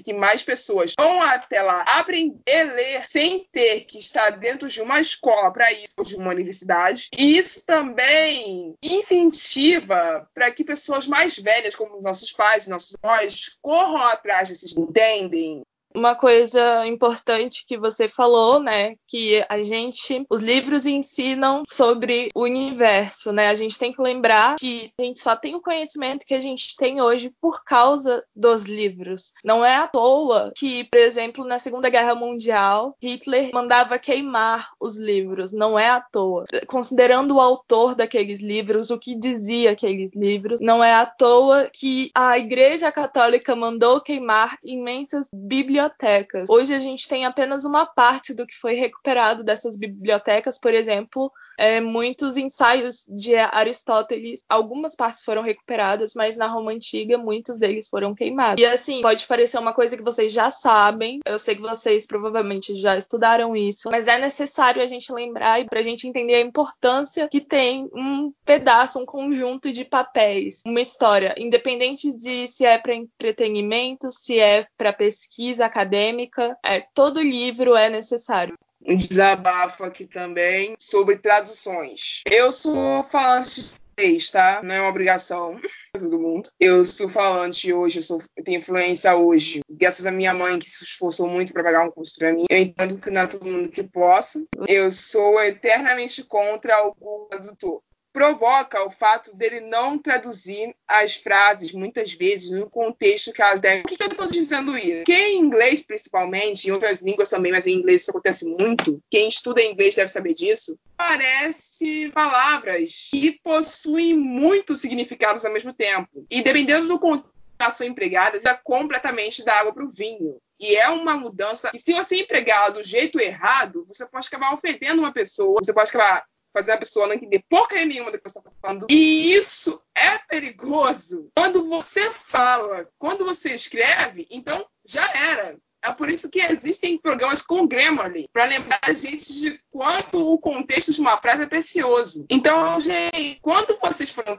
que 0.03 0.13
mais 0.13 0.43
pessoas 0.43 0.93
vão 0.97 1.21
até 1.21 1.61
lá 1.61 1.81
aprender 1.81 2.69
a 2.69 2.73
ler 2.73 3.07
sem 3.07 3.47
ter 3.51 3.81
que 3.81 3.99
estar 3.99 4.31
dentro 4.31 4.67
de 4.67 4.81
uma 4.95 5.01
escola 5.01 5.51
para 5.51 5.71
isso, 5.71 6.01
de 6.03 6.15
uma 6.15 6.31
universidade. 6.31 7.09
E 7.17 7.37
isso 7.37 7.65
também 7.65 8.75
incentiva 8.81 10.27
para 10.33 10.51
que 10.51 10.63
pessoas 10.63 11.05
mais 11.07 11.37
velhas, 11.37 11.75
como 11.75 12.01
nossos 12.01 12.31
pais 12.31 12.65
e 12.65 12.69
nossos 12.69 12.95
avós, 13.03 13.57
corram 13.61 14.03
atrás 14.03 14.49
desses 14.49 14.75
entendem 14.75 15.63
uma 15.95 16.15
coisa 16.15 16.85
importante 16.85 17.65
que 17.65 17.77
você 17.77 18.07
falou, 18.07 18.59
né, 18.59 18.95
que 19.07 19.43
a 19.49 19.63
gente, 19.63 20.25
os 20.29 20.41
livros 20.41 20.85
ensinam 20.85 21.63
sobre 21.71 22.29
o 22.35 22.41
universo, 22.41 23.31
né? 23.31 23.49
A 23.49 23.55
gente 23.55 23.79
tem 23.79 23.93
que 23.93 24.01
lembrar 24.01 24.55
que 24.55 24.91
a 24.99 25.03
gente 25.03 25.19
só 25.19 25.35
tem 25.35 25.55
o 25.55 25.61
conhecimento 25.61 26.25
que 26.25 26.33
a 26.33 26.39
gente 26.39 26.75
tem 26.75 27.01
hoje 27.01 27.31
por 27.41 27.63
causa 27.63 28.23
dos 28.35 28.63
livros. 28.63 29.33
Não 29.43 29.63
é 29.63 29.75
à 29.75 29.87
toa 29.87 30.51
que, 30.55 30.83
por 30.85 30.99
exemplo, 30.99 31.45
na 31.45 31.59
Segunda 31.59 31.89
Guerra 31.89 32.15
Mundial, 32.15 32.95
Hitler 33.01 33.51
mandava 33.53 33.97
queimar 33.97 34.69
os 34.79 34.97
livros. 34.97 35.51
Não 35.51 35.77
é 35.77 35.89
à 35.89 36.01
toa. 36.01 36.45
Considerando 36.67 37.35
o 37.35 37.41
autor 37.41 37.95
daqueles 37.95 38.41
livros, 38.41 38.89
o 38.89 38.99
que 38.99 39.15
dizia 39.15 39.71
aqueles 39.71 40.11
livros, 40.13 40.59
não 40.61 40.83
é 40.83 40.93
à 40.93 41.05
toa 41.05 41.69
que 41.71 42.11
a 42.13 42.37
Igreja 42.37 42.91
Católica 42.91 43.55
mandou 43.55 44.01
queimar 44.01 44.57
imensas 44.63 45.27
bibliotecas 45.33 45.84
bibliotecas. 45.89 46.49
Hoje 46.49 46.73
a 46.73 46.79
gente 46.79 47.07
tem 47.07 47.25
apenas 47.25 47.63
uma 47.63 47.85
parte 47.85 48.33
do 48.33 48.45
que 48.45 48.55
foi 48.55 48.75
recuperado 48.75 49.43
dessas 49.43 49.77
bibliotecas, 49.77 50.57
por 50.57 50.73
exemplo, 50.73 51.31
é, 51.57 51.79
muitos 51.79 52.37
ensaios 52.37 53.05
de 53.07 53.35
Aristóteles, 53.35 54.43
algumas 54.49 54.95
partes 54.95 55.23
foram 55.23 55.41
recuperadas, 55.41 56.13
mas 56.13 56.37
na 56.37 56.47
Roma 56.47 56.71
Antiga 56.71 57.17
muitos 57.17 57.57
deles 57.57 57.87
foram 57.89 58.13
queimados. 58.13 58.61
E 58.61 58.65
assim, 58.65 59.01
pode 59.01 59.25
parecer 59.25 59.57
uma 59.57 59.73
coisa 59.73 59.95
que 59.95 60.03
vocês 60.03 60.31
já 60.31 60.51
sabem, 60.51 61.19
eu 61.25 61.39
sei 61.39 61.55
que 61.55 61.61
vocês 61.61 62.05
provavelmente 62.05 62.75
já 62.75 62.97
estudaram 62.97 63.55
isso, 63.55 63.89
mas 63.91 64.07
é 64.07 64.17
necessário 64.17 64.81
a 64.81 64.87
gente 64.87 65.11
lembrar 65.13 65.61
e 65.61 65.65
para 65.65 65.79
a 65.79 65.83
gente 65.83 66.07
entender 66.07 66.35
a 66.35 66.41
importância 66.41 67.27
que 67.29 67.41
tem 67.41 67.89
um 67.93 68.33
pedaço, 68.43 68.99
um 68.99 69.05
conjunto 69.05 69.71
de 69.71 69.85
papéis, 69.85 70.61
uma 70.65 70.81
história, 70.81 71.33
independente 71.37 72.11
de 72.17 72.47
se 72.47 72.65
é 72.65 72.77
para 72.77 72.95
entretenimento, 72.95 74.11
se 74.11 74.39
é 74.39 74.67
para 74.77 74.91
pesquisa 74.91 75.65
acadêmica, 75.75 76.57
é, 76.63 76.79
todo 76.93 77.21
livro 77.21 77.75
é 77.75 77.89
necessário 77.89 78.55
um 78.87 78.95
desabafo 78.95 79.83
aqui 79.83 80.05
também 80.05 80.75
sobre 80.79 81.17
traduções. 81.17 82.21
Eu 82.29 82.51
sou 82.51 83.01
falante 83.01 83.61
de 83.61 83.73
inglês, 83.97 84.29
tá? 84.29 84.61
Não 84.63 84.75
é 84.75 84.81
uma 84.81 84.89
obrigação 84.89 85.59
todo 85.93 86.19
mundo. 86.19 86.49
Eu 86.59 86.85
sou 86.85 87.09
falante 87.09 87.73
hoje, 87.73 87.99
eu, 87.99 88.03
sou, 88.03 88.21
eu 88.37 88.43
tenho 88.43 88.59
influência 88.59 89.15
hoje, 89.15 89.61
graças 89.69 90.05
à 90.05 90.11
minha 90.11 90.33
mãe 90.33 90.59
que 90.59 90.69
se 90.69 90.83
esforçou 90.83 91.27
muito 91.27 91.51
para 91.51 91.63
pagar 91.63 91.87
um 91.87 91.91
curso 91.91 92.15
para 92.19 92.31
mim. 92.31 92.45
Eu 92.49 92.57
entendo 92.59 92.99
que 92.99 93.09
não 93.09 93.21
é 93.21 93.27
todo 93.27 93.47
mundo 93.47 93.69
que 93.69 93.83
possa. 93.83 94.43
Eu 94.67 94.91
sou 94.91 95.41
eternamente 95.41 96.23
contra 96.23 96.85
o 96.85 97.27
tradutor 97.29 97.81
provoca 98.15 98.81
o 98.81 98.89
fato 98.89 99.35
dele 99.35 99.59
não 99.59 99.97
traduzir 99.97 100.73
as 100.87 101.17
frases, 101.17 101.73
muitas 101.73 102.13
vezes, 102.13 102.49
no 102.49 102.69
contexto 102.69 103.33
que 103.33 103.41
elas 103.41 103.59
devem. 103.59 103.83
Por 103.83 103.97
que 103.97 104.01
eu 104.01 104.07
estou 104.07 104.27
dizendo 104.27 104.77
isso? 104.77 105.03
Quem 105.03 105.35
em 105.35 105.41
inglês, 105.41 105.81
principalmente, 105.81 106.69
em 106.69 106.71
outras 106.71 107.01
línguas 107.01 107.29
também, 107.29 107.51
mas 107.51 107.67
em 107.67 107.73
inglês 107.73 108.03
isso 108.03 108.11
acontece 108.11 108.45
muito, 108.45 109.03
quem 109.11 109.27
estuda 109.27 109.61
inglês 109.61 109.95
deve 109.95 110.07
saber 110.07 110.33
disso, 110.33 110.79
parece 110.95 112.09
palavras 112.11 113.09
que 113.11 113.37
possuem 113.43 114.15
muitos 114.15 114.79
significados 114.79 115.43
ao 115.43 115.51
mesmo 115.51 115.73
tempo. 115.73 116.25
E 116.31 116.41
dependendo 116.41 116.87
do 116.87 116.97
contexto 116.97 117.35
são 117.71 117.85
empregadas, 117.85 118.45
é 118.45 118.53
completamente 118.63 119.43
da 119.43 119.59
água 119.59 119.73
para 119.73 119.83
o 119.83 119.89
vinho. 119.89 120.37
E 120.57 120.77
é 120.77 120.87
uma 120.87 121.17
mudança 121.17 121.69
que, 121.71 121.79
se 121.79 121.93
você 121.93 122.21
empregar 122.21 122.71
do 122.71 122.81
jeito 122.81 123.19
errado, 123.19 123.85
você 123.87 124.05
pode 124.05 124.27
acabar 124.27 124.53
ofendendo 124.53 125.01
uma 125.01 125.11
pessoa, 125.11 125.59
você 125.61 125.73
pode 125.73 125.89
acabar 125.89 126.25
fazer 126.55 126.71
a 126.71 126.77
pessoa 126.77 127.07
não 127.07 127.15
entender 127.15 127.43
porcaria 127.49 127.85
nenhuma 127.85 128.11
do 128.11 128.17
que 128.17 128.29
você 128.29 128.39
está 128.39 128.51
falando. 128.61 128.87
E 128.89 129.33
isso 129.33 129.81
é 129.93 130.17
perigoso. 130.29 131.29
Quando 131.35 131.67
você 131.67 132.09
fala, 132.09 132.87
quando 132.97 133.25
você 133.25 133.53
escreve, 133.53 134.25
então 134.31 134.65
já 134.87 135.05
era. 135.13 135.57
É 135.83 135.91
por 135.91 136.09
isso 136.09 136.31
que 136.31 136.39
existem 136.39 136.97
programas 136.97 137.43
com 137.43 137.67
Grammarly, 137.67 138.27
para 138.33 138.45
lembrar 138.45 138.79
a 138.81 138.91
gente 138.91 139.31
de 139.39 139.59
quanto 139.69 140.17
o 140.33 140.39
contexto 140.39 140.91
de 140.91 140.99
uma 140.99 141.15
frase 141.17 141.43
é 141.43 141.45
precioso. 141.45 142.25
Então, 142.27 142.79
gente, 142.79 143.37
quando 143.39 143.77
vocês 143.79 144.09
forem 144.09 144.35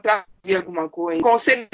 traduzir 0.47 0.55
alguma 0.55 0.89
coisa, 0.89 1.21
conselho 1.21 1.67